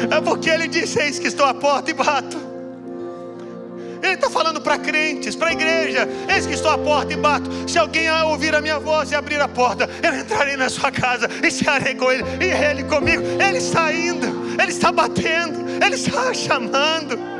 É 0.09 0.21
porque 0.21 0.49
Ele 0.49 0.67
disse: 0.67 0.99
Eis 0.99 1.19
que 1.19 1.27
estou 1.27 1.45
à 1.45 1.53
porta 1.53 1.91
e 1.91 1.93
bato. 1.93 2.46
Ele 4.01 4.13
está 4.13 4.29
falando 4.29 4.61
para 4.61 4.77
crentes, 4.77 5.35
para 5.35 5.49
a 5.49 5.53
igreja. 5.53 6.07
Eis 6.33 6.45
que 6.45 6.53
estou 6.53 6.71
à 6.71 6.77
porta 6.77 7.13
e 7.13 7.15
bato. 7.15 7.49
Se 7.67 7.77
alguém 7.77 8.09
ouvir 8.23 8.55
a 8.55 8.61
minha 8.61 8.79
voz 8.79 9.11
e 9.11 9.15
abrir 9.15 9.39
a 9.39 9.47
porta, 9.47 9.89
eu 10.01 10.13
entrarei 10.13 10.55
na 10.55 10.69
sua 10.69 10.91
casa 10.91 11.29
e 11.43 11.51
cearei 11.51 11.95
com 11.95 12.11
ele, 12.11 12.23
e 12.41 12.45
ele 12.45 12.83
comigo. 12.83 13.23
Ele 13.23 13.57
está 13.57 13.93
indo, 13.93 14.27
ele 14.61 14.71
está 14.71 14.91
batendo, 14.91 15.83
ele 15.83 15.95
está 15.95 16.33
chamando. 16.33 17.36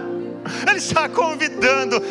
Ele 0.68 0.78
está 0.78 1.10
convidando, 1.10 2.02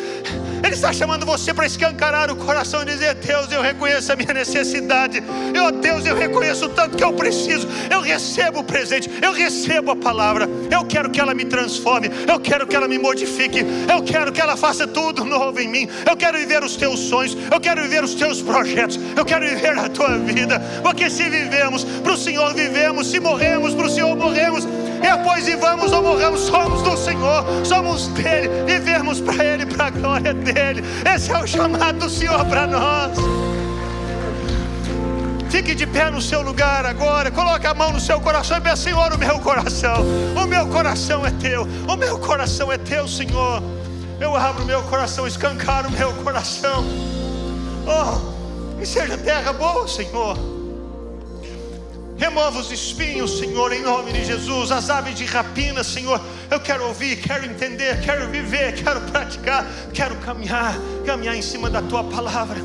Ele 0.63 0.73
está 0.73 0.93
chamando 0.93 1.25
você 1.25 1.53
para 1.53 1.65
escancarar 1.65 2.31
o 2.31 2.35
coração 2.35 2.81
e 2.83 2.85
dizer: 2.85 3.15
Deus, 3.15 3.51
eu 3.51 3.61
reconheço 3.61 4.11
a 4.11 4.15
minha 4.15 4.33
necessidade, 4.33 5.23
eu, 5.53 5.71
Deus, 5.71 6.05
eu 6.05 6.15
reconheço 6.15 6.65
o 6.65 6.69
tanto 6.69 6.97
que 6.97 7.03
eu 7.03 7.13
preciso, 7.13 7.67
eu 7.89 8.01
recebo 8.01 8.59
o 8.59 8.63
presente, 8.63 9.09
eu 9.21 9.31
recebo 9.31 9.91
a 9.91 9.95
palavra, 9.95 10.47
eu 10.71 10.85
quero 10.85 11.09
que 11.09 11.19
ela 11.19 11.33
me 11.33 11.45
transforme, 11.45 12.09
eu 12.27 12.39
quero 12.39 12.67
que 12.67 12.75
ela 12.75 12.87
me 12.87 12.97
modifique, 12.97 13.65
eu 13.91 14.03
quero 14.03 14.31
que 14.31 14.41
ela 14.41 14.55
faça 14.55 14.87
tudo 14.87 15.25
novo 15.25 15.59
em 15.59 15.67
mim, 15.67 15.89
eu 16.07 16.15
quero 16.15 16.37
viver 16.37 16.63
os 16.63 16.75
teus 16.75 16.99
sonhos, 16.99 17.37
eu 17.51 17.59
quero 17.59 17.81
viver 17.81 18.03
os 18.03 18.15
teus 18.15 18.41
projetos, 18.41 18.99
eu 19.15 19.25
quero 19.25 19.47
viver 19.47 19.77
a 19.77 19.89
tua 19.89 20.17
vida, 20.17 20.59
porque 20.81 21.09
se 21.09 21.23
vivemos 21.23 21.83
para 21.83 22.13
o 22.13 22.17
Senhor, 22.17 22.53
vivemos, 22.53 23.07
se 23.07 23.19
morremos 23.19 23.73
para 23.73 23.85
o 23.85 23.89
Senhor, 23.89 24.15
morremos. 24.15 24.67
E 25.01 25.07
após 25.07 25.45
vivamos 25.45 25.91
ou 25.91 26.01
morramos, 26.01 26.41
somos 26.41 26.81
do 26.81 26.97
Senhor, 26.97 27.43
somos 27.65 28.07
dele, 28.09 28.49
vivemos 28.65 29.21
para 29.21 29.43
Ele, 29.43 29.65
para 29.65 29.87
a 29.87 29.89
glória 29.89 30.33
dele. 30.33 30.83
Esse 31.13 31.31
é 31.31 31.37
o 31.37 31.47
chamado 31.47 31.99
do 31.99 32.09
Senhor 32.09 32.43
para 32.45 32.67
nós. 32.67 33.17
Fique 35.49 35.73
de 35.73 35.87
pé 35.87 36.09
no 36.09 36.21
seu 36.21 36.41
lugar 36.41 36.85
agora. 36.85 37.31
Coloque 37.31 37.65
a 37.65 37.73
mão 37.73 37.91
no 37.91 37.99
seu 37.99 38.19
coração 38.19 38.57
e 38.57 38.61
peça, 38.61 38.83
Senhor, 38.83 39.13
o 39.13 39.17
meu 39.17 39.39
coração. 39.39 40.03
O 40.35 40.45
meu 40.45 40.67
coração 40.67 41.25
é 41.25 41.31
teu. 41.31 41.67
O 41.87 41.95
meu 41.95 42.19
coração 42.19 42.71
é 42.71 42.77
teu, 42.77 43.07
Senhor. 43.07 43.63
Eu 44.19 44.35
abro 44.35 44.63
o 44.63 44.65
meu 44.65 44.81
coração, 44.83 45.27
escancaro 45.27 45.87
o 45.87 45.91
meu 45.91 46.11
coração. 46.13 46.83
Oh, 47.85 48.77
que 48.77 48.85
seja 48.85 49.17
terra 49.17 49.53
boa, 49.53 49.87
Senhor. 49.87 50.56
Remova 52.17 52.59
os 52.59 52.71
espinhos, 52.71 53.37
Senhor, 53.37 53.71
em 53.71 53.81
nome 53.81 54.11
de 54.11 54.25
Jesus. 54.25 54.71
As 54.71 54.89
aves 54.89 55.15
de 55.15 55.23
rapina, 55.23 55.83
Senhor. 55.83 56.19
Eu 56.49 56.59
quero 56.59 56.87
ouvir, 56.87 57.17
quero 57.17 57.45
entender, 57.45 58.01
quero 58.01 58.27
viver, 58.29 58.73
quero 58.73 58.99
praticar, 59.01 59.67
quero 59.93 60.15
caminhar, 60.17 60.75
caminhar 61.05 61.35
em 61.35 61.41
cima 61.41 61.69
da 61.69 61.81
tua 61.81 62.03
palavra. 62.03 62.57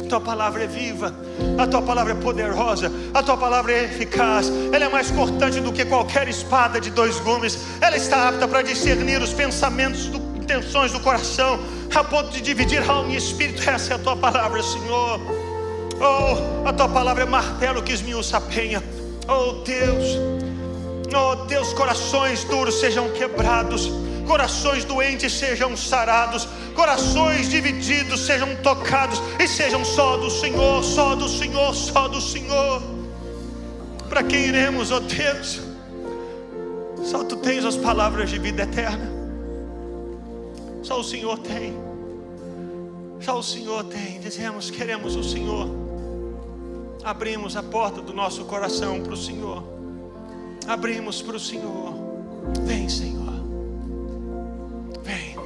A 0.00 0.08
tua 0.08 0.20
palavra 0.20 0.62
é 0.62 0.66
viva, 0.66 1.14
a 1.58 1.66
tua 1.66 1.82
palavra 1.82 2.12
é 2.12 2.16
poderosa, 2.16 2.92
a 3.14 3.22
tua 3.22 3.36
palavra 3.36 3.72
é 3.72 3.84
eficaz, 3.84 4.52
ela 4.70 4.84
é 4.84 4.88
mais 4.88 5.10
cortante 5.10 5.58
do 5.58 5.72
que 5.72 5.86
qualquer 5.86 6.28
espada 6.28 6.78
de 6.78 6.90
dois 6.90 7.18
gumes, 7.20 7.58
ela 7.80 7.96
está 7.96 8.28
apta 8.28 8.46
para 8.46 8.60
discernir 8.60 9.22
os 9.22 9.32
pensamentos, 9.32 10.08
do, 10.08 10.18
intenções 10.36 10.92
do 10.92 11.00
coração, 11.00 11.58
a 11.94 12.04
ponto 12.04 12.30
de 12.30 12.42
dividir 12.42 12.88
alma 12.88 13.10
e 13.10 13.16
espírito. 13.16 13.68
Essa 13.68 13.94
é 13.94 13.96
a 13.96 13.98
tua 13.98 14.16
palavra, 14.16 14.62
Senhor. 14.62 15.41
Oh, 16.04 16.66
a 16.66 16.72
tua 16.72 16.88
palavra 16.88 17.22
é 17.22 17.26
martelo 17.26 17.80
que 17.80 17.92
esmiuça 17.92 18.38
a 18.38 18.40
penha. 18.40 18.82
Oh 19.28 19.62
Deus, 19.62 20.18
oh 21.14 21.36
Deus, 21.46 21.72
corações 21.74 22.42
duros 22.42 22.80
sejam 22.80 23.08
quebrados, 23.10 23.88
corações 24.26 24.84
doentes 24.84 25.32
sejam 25.32 25.76
sarados, 25.76 26.48
corações 26.74 27.48
divididos 27.48 28.26
sejam 28.26 28.56
tocados 28.56 29.22
e 29.38 29.46
sejam 29.46 29.84
só 29.84 30.16
do 30.16 30.28
Senhor, 30.28 30.82
só 30.82 31.14
do 31.14 31.28
Senhor, 31.28 31.72
só 31.72 32.08
do 32.08 32.20
Senhor. 32.20 32.82
Para 34.08 34.24
quem 34.24 34.46
iremos, 34.46 34.90
oh 34.90 34.98
Deus? 34.98 35.60
Só 37.04 37.22
tu 37.22 37.36
tens 37.36 37.64
as 37.64 37.76
palavras 37.76 38.28
de 38.28 38.40
vida 38.40 38.64
eterna. 38.64 39.08
Só 40.82 40.98
o 40.98 41.04
Senhor 41.04 41.38
tem. 41.38 41.72
Só 43.20 43.38
o 43.38 43.42
Senhor 43.42 43.84
tem. 43.84 44.18
Dizemos: 44.18 44.68
queremos 44.68 45.14
o 45.14 45.22
Senhor 45.22 45.81
abrimos 47.04 47.56
a 47.56 47.62
porta 47.62 48.00
do 48.00 48.12
nosso 48.12 48.44
coração 48.44 49.00
para 49.02 49.12
o 49.12 49.16
Senhor. 49.16 49.62
Abrimos 50.66 51.20
para 51.22 51.36
o 51.36 51.40
Senhor. 51.40 51.94
Vem, 52.64 52.88
Senhor. 52.88 53.32
Vem. 55.02 55.36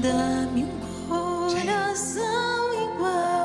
Dá-me 0.00 0.64
um 0.64 0.80
coração 1.08 2.72
Sim. 2.72 2.94
igual 2.94 3.43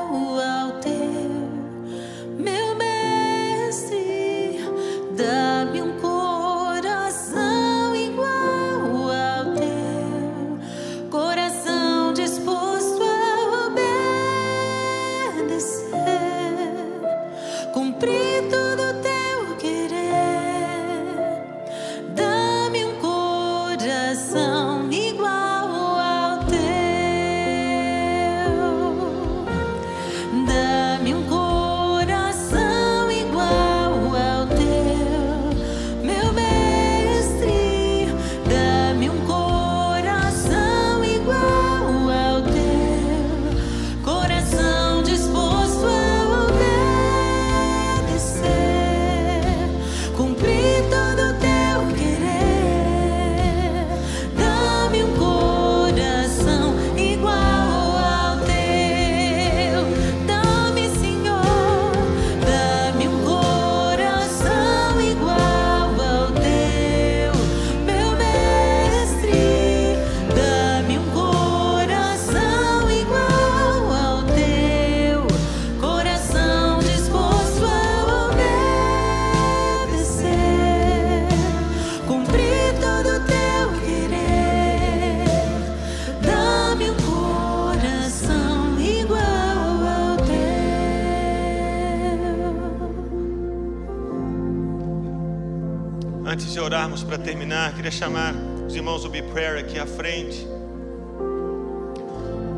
orarmos 96.80 97.02
para 97.02 97.18
terminar, 97.18 97.74
queria 97.74 97.90
chamar 97.90 98.34
os 98.66 98.74
irmãos 98.74 99.02
do 99.02 99.10
Be 99.10 99.20
Prayer 99.20 99.62
aqui 99.62 99.78
à 99.78 99.86
frente. 99.86 100.46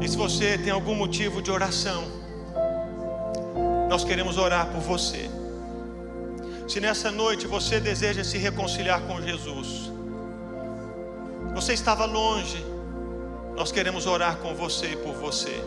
E 0.00 0.08
se 0.08 0.16
você 0.16 0.56
tem 0.56 0.70
algum 0.70 0.94
motivo 0.94 1.42
de 1.42 1.50
oração, 1.50 2.04
nós 3.90 4.04
queremos 4.04 4.38
orar 4.38 4.68
por 4.68 4.80
você. 4.80 5.28
Se 6.68 6.78
nessa 6.78 7.10
noite 7.10 7.48
você 7.48 7.80
deseja 7.80 8.22
se 8.22 8.38
reconciliar 8.38 9.00
com 9.08 9.20
Jesus, 9.20 9.90
você 11.52 11.72
estava 11.72 12.04
longe, 12.04 12.64
nós 13.56 13.72
queremos 13.72 14.06
orar 14.06 14.36
com 14.36 14.54
você 14.54 14.92
e 14.92 14.96
por 14.98 15.14
você. 15.14 15.64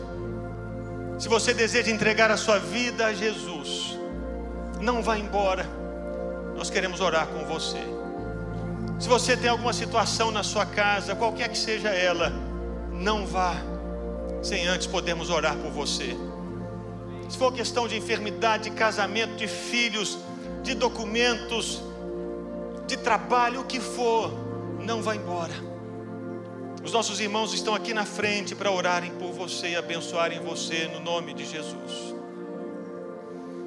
Se 1.18 1.28
você 1.28 1.52
deseja 1.52 1.90
entregar 1.90 2.30
a 2.30 2.38
sua 2.38 2.58
vida 2.58 3.04
a 3.04 3.12
Jesus, 3.12 3.98
não 4.80 5.02
vá 5.02 5.18
embora, 5.18 5.66
nós 6.56 6.70
queremos 6.70 7.02
orar 7.02 7.26
com 7.26 7.44
você. 7.44 8.05
Se 8.98 9.08
você 9.08 9.36
tem 9.36 9.50
alguma 9.50 9.72
situação 9.72 10.30
na 10.30 10.42
sua 10.42 10.64
casa, 10.64 11.14
qualquer 11.14 11.50
que 11.50 11.58
seja 11.58 11.90
ela, 11.90 12.32
não 12.92 13.26
vá 13.26 13.54
sem 14.42 14.66
antes 14.66 14.86
podermos 14.86 15.28
orar 15.28 15.56
por 15.56 15.70
você. 15.70 16.16
Se 17.28 17.36
for 17.36 17.52
questão 17.52 17.86
de 17.86 17.96
enfermidade, 17.96 18.70
de 18.70 18.76
casamento, 18.76 19.36
de 19.36 19.46
filhos, 19.46 20.18
de 20.62 20.74
documentos, 20.74 21.82
de 22.86 22.96
trabalho, 22.96 23.60
o 23.60 23.64
que 23.64 23.80
for, 23.80 24.32
não 24.80 25.02
vá 25.02 25.14
embora. 25.14 25.54
Os 26.82 26.92
nossos 26.92 27.20
irmãos 27.20 27.52
estão 27.52 27.74
aqui 27.74 27.92
na 27.92 28.04
frente 28.04 28.54
para 28.54 28.70
orarem 28.70 29.10
por 29.12 29.32
você 29.32 29.70
e 29.70 29.76
abençoarem 29.76 30.40
você 30.40 30.88
no 30.88 31.00
nome 31.00 31.34
de 31.34 31.44
Jesus. 31.44 32.14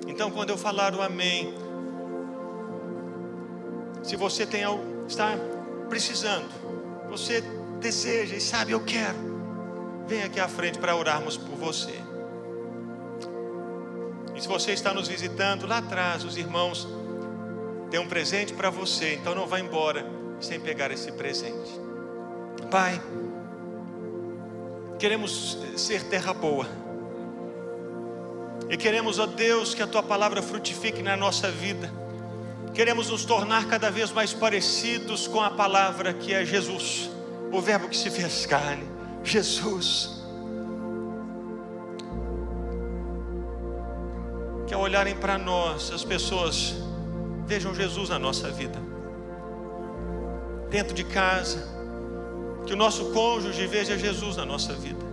Então, 0.07 0.31
quando 0.31 0.49
eu 0.49 0.57
falar 0.57 0.95
o 0.95 1.01
amém, 1.01 1.53
se 4.01 4.15
você 4.15 4.45
tem 4.45 4.63
está 5.09 5.35
precisando, 5.89 6.49
você 7.09 7.41
deseja 7.79 8.35
e 8.35 8.41
sabe, 8.41 8.71
eu 8.71 8.79
quero, 8.81 9.29
Vem 10.09 10.23
aqui 10.23 10.39
à 10.39 10.47
frente 10.47 10.79
para 10.79 10.95
orarmos 10.95 11.37
por 11.37 11.55
você. 11.55 11.93
E 14.35 14.41
se 14.41 14.47
você 14.47 14.71
está 14.71 14.91
nos 14.91 15.07
visitando, 15.07 15.67
lá 15.67 15.77
atrás 15.77 16.23
os 16.23 16.35
irmãos 16.35 16.87
têm 17.91 17.99
um 17.99 18.07
presente 18.07 18.51
para 18.53 18.71
você, 18.71 19.13
então 19.13 19.35
não 19.35 19.45
vá 19.45 19.59
embora 19.59 20.03
sem 20.41 20.59
pegar 20.59 20.89
esse 20.89 21.11
presente. 21.11 21.79
Pai, 22.71 22.99
queremos 24.97 25.59
ser 25.77 26.03
terra 26.05 26.33
boa. 26.33 26.65
E 28.67 28.75
queremos, 28.77 29.19
ó 29.19 29.27
Deus, 29.27 29.75
que 29.75 29.83
a 29.83 29.87
tua 29.87 30.01
palavra 30.01 30.41
frutifique 30.41 31.03
na 31.03 31.15
nossa 31.15 31.51
vida. 31.51 31.93
Queremos 32.73 33.09
nos 33.09 33.25
tornar 33.25 33.67
cada 33.67 33.89
vez 33.89 34.11
mais 34.11 34.33
parecidos 34.33 35.27
com 35.27 35.41
a 35.41 35.49
palavra 35.49 36.13
que 36.13 36.33
é 36.33 36.45
Jesus, 36.45 37.09
o 37.51 37.59
Verbo 37.59 37.89
que 37.89 37.97
se 37.97 38.09
fez 38.09 38.45
carne. 38.45 38.87
Jesus. 39.23 40.21
Que 44.67 44.73
ao 44.73 44.81
olharem 44.81 45.15
para 45.15 45.37
nós, 45.37 45.91
as 45.91 46.03
pessoas 46.03 46.75
vejam 47.45 47.73
Jesus 47.73 48.09
na 48.09 48.19
nossa 48.19 48.49
vida, 48.51 48.79
dentro 50.69 50.93
de 50.93 51.03
casa, 51.03 51.67
que 52.65 52.73
o 52.73 52.77
nosso 52.77 53.05
cônjuge 53.05 53.65
veja 53.65 53.97
Jesus 53.97 54.37
na 54.37 54.45
nossa 54.45 54.73
vida, 54.73 55.03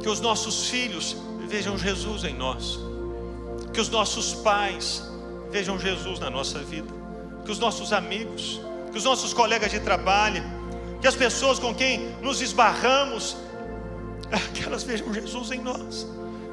que 0.00 0.08
os 0.08 0.20
nossos 0.20 0.68
filhos 0.68 1.16
vejam 1.46 1.76
Jesus 1.76 2.24
em 2.24 2.34
nós, 2.34 2.80
que 3.74 3.80
os 3.80 3.90
nossos 3.90 4.32
pais 4.32 5.09
vejam 5.50 5.78
Jesus 5.78 6.18
na 6.18 6.30
nossa 6.30 6.58
vida, 6.60 6.88
que 7.44 7.50
os 7.50 7.58
nossos 7.58 7.92
amigos, 7.92 8.60
que 8.90 8.98
os 8.98 9.04
nossos 9.04 9.32
colegas 9.32 9.70
de 9.70 9.80
trabalho, 9.80 10.42
que 11.00 11.06
as 11.06 11.14
pessoas 11.14 11.58
com 11.58 11.74
quem 11.74 12.14
nos 12.20 12.40
esbarramos, 12.40 13.36
que 14.54 14.64
elas 14.64 14.82
vejam 14.82 15.12
Jesus 15.12 15.50
em 15.50 15.60
nós. 15.60 16.06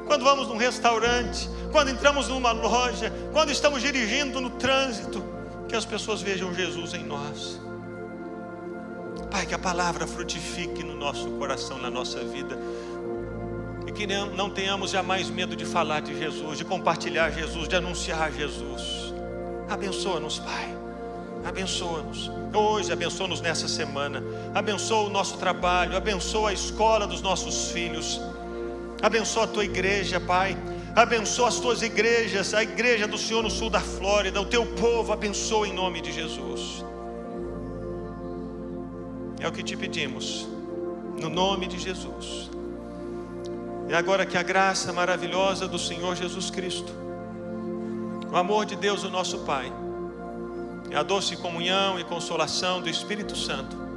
Quando 0.06 0.24
vamos 0.24 0.48
num 0.48 0.56
restaurante, 0.56 1.48
quando 1.70 1.90
entramos 1.90 2.28
numa 2.28 2.52
loja, 2.52 3.12
quando 3.32 3.50
estamos 3.50 3.82
dirigindo 3.82 4.40
no 4.40 4.50
trânsito, 4.50 5.22
que 5.68 5.76
as 5.76 5.84
pessoas 5.84 6.22
vejam 6.22 6.54
Jesus 6.54 6.94
em 6.94 7.04
nós. 7.04 7.60
Pai, 9.30 9.44
que 9.44 9.54
a 9.54 9.58
palavra 9.58 10.06
frutifique 10.06 10.82
no 10.82 10.96
nosso 10.96 11.28
coração, 11.32 11.78
na 11.78 11.90
nossa 11.90 12.24
vida. 12.24 12.58
E 13.88 13.90
que 13.90 14.06
não 14.06 14.50
tenhamos 14.50 14.90
jamais 14.90 15.30
medo 15.30 15.56
de 15.56 15.64
falar 15.64 16.00
de 16.00 16.14
Jesus, 16.14 16.58
de 16.58 16.64
compartilhar 16.64 17.30
Jesus, 17.30 17.66
de 17.66 17.74
anunciar 17.74 18.30
Jesus. 18.30 19.14
Abençoa-nos, 19.66 20.38
Pai. 20.40 20.76
Abençoa-nos. 21.42 22.30
Hoje, 22.52 22.92
abençoa-nos 22.92 23.40
nessa 23.40 23.66
semana. 23.66 24.22
Abençoa 24.54 25.06
o 25.06 25.08
nosso 25.08 25.38
trabalho. 25.38 25.96
Abençoa 25.96 26.50
a 26.50 26.52
escola 26.52 27.06
dos 27.06 27.22
nossos 27.22 27.70
filhos. 27.70 28.20
Abençoa 29.00 29.44
a 29.44 29.46
tua 29.46 29.64
igreja, 29.64 30.20
Pai. 30.20 30.54
Abençoa 30.94 31.48
as 31.48 31.58
tuas 31.58 31.80
igrejas, 31.80 32.52
a 32.52 32.62
igreja 32.62 33.08
do 33.08 33.16
Senhor 33.16 33.42
no 33.42 33.50
sul 33.50 33.70
da 33.70 33.80
Flórida, 33.80 34.38
o 34.38 34.44
teu 34.44 34.66
povo, 34.66 35.14
abençoa 35.14 35.66
em 35.66 35.72
nome 35.72 36.02
de 36.02 36.12
Jesus. 36.12 36.84
É 39.40 39.48
o 39.48 39.52
que 39.52 39.62
te 39.62 39.76
pedimos, 39.78 40.46
no 41.18 41.30
nome 41.30 41.66
de 41.68 41.78
Jesus. 41.78 42.50
E 43.88 43.94
agora 43.94 44.26
que 44.26 44.36
a 44.36 44.42
graça 44.42 44.92
maravilhosa 44.92 45.66
do 45.66 45.78
Senhor 45.78 46.14
Jesus 46.14 46.50
Cristo, 46.50 46.92
o 48.30 48.36
amor 48.36 48.66
de 48.66 48.76
Deus, 48.76 49.02
o 49.02 49.10
nosso 49.10 49.38
Pai, 49.40 49.72
e 50.90 50.94
a 50.94 51.02
doce 51.02 51.36
comunhão 51.36 51.98
e 51.98 52.04
consolação 52.04 52.80
do 52.80 52.88
Espírito 52.88 53.36
Santo 53.36 53.88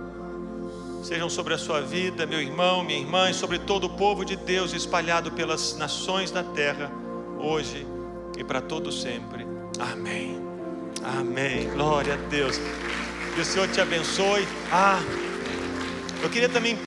sejam 1.04 1.30
sobre 1.30 1.54
a 1.54 1.58
sua 1.58 1.82
vida, 1.82 2.26
meu 2.26 2.42
irmão, 2.42 2.84
minha 2.84 3.00
irmã, 3.00 3.30
e 3.30 3.34
sobre 3.34 3.60
todo 3.60 3.86
o 3.86 3.90
povo 3.90 4.24
de 4.24 4.36
Deus 4.36 4.74
espalhado 4.74 5.32
pelas 5.32 5.76
nações 5.76 6.32
da 6.32 6.44
terra, 6.44 6.92
hoje 7.40 7.86
e 8.38 8.44
para 8.44 8.62
todo 8.62 8.92
sempre. 8.92 9.46
Amém. 9.80 10.40
Amém. 11.04 11.70
Glória 11.72 12.14
a 12.14 12.18
Deus. 12.30 12.60
Que 13.34 13.42
o 13.42 13.46
Senhor 13.46 13.68
te 13.70 13.82
abençoe. 13.82 14.48
Ah, 14.72 15.00
eu 16.22 16.30
queria 16.30 16.50
também 16.50 16.78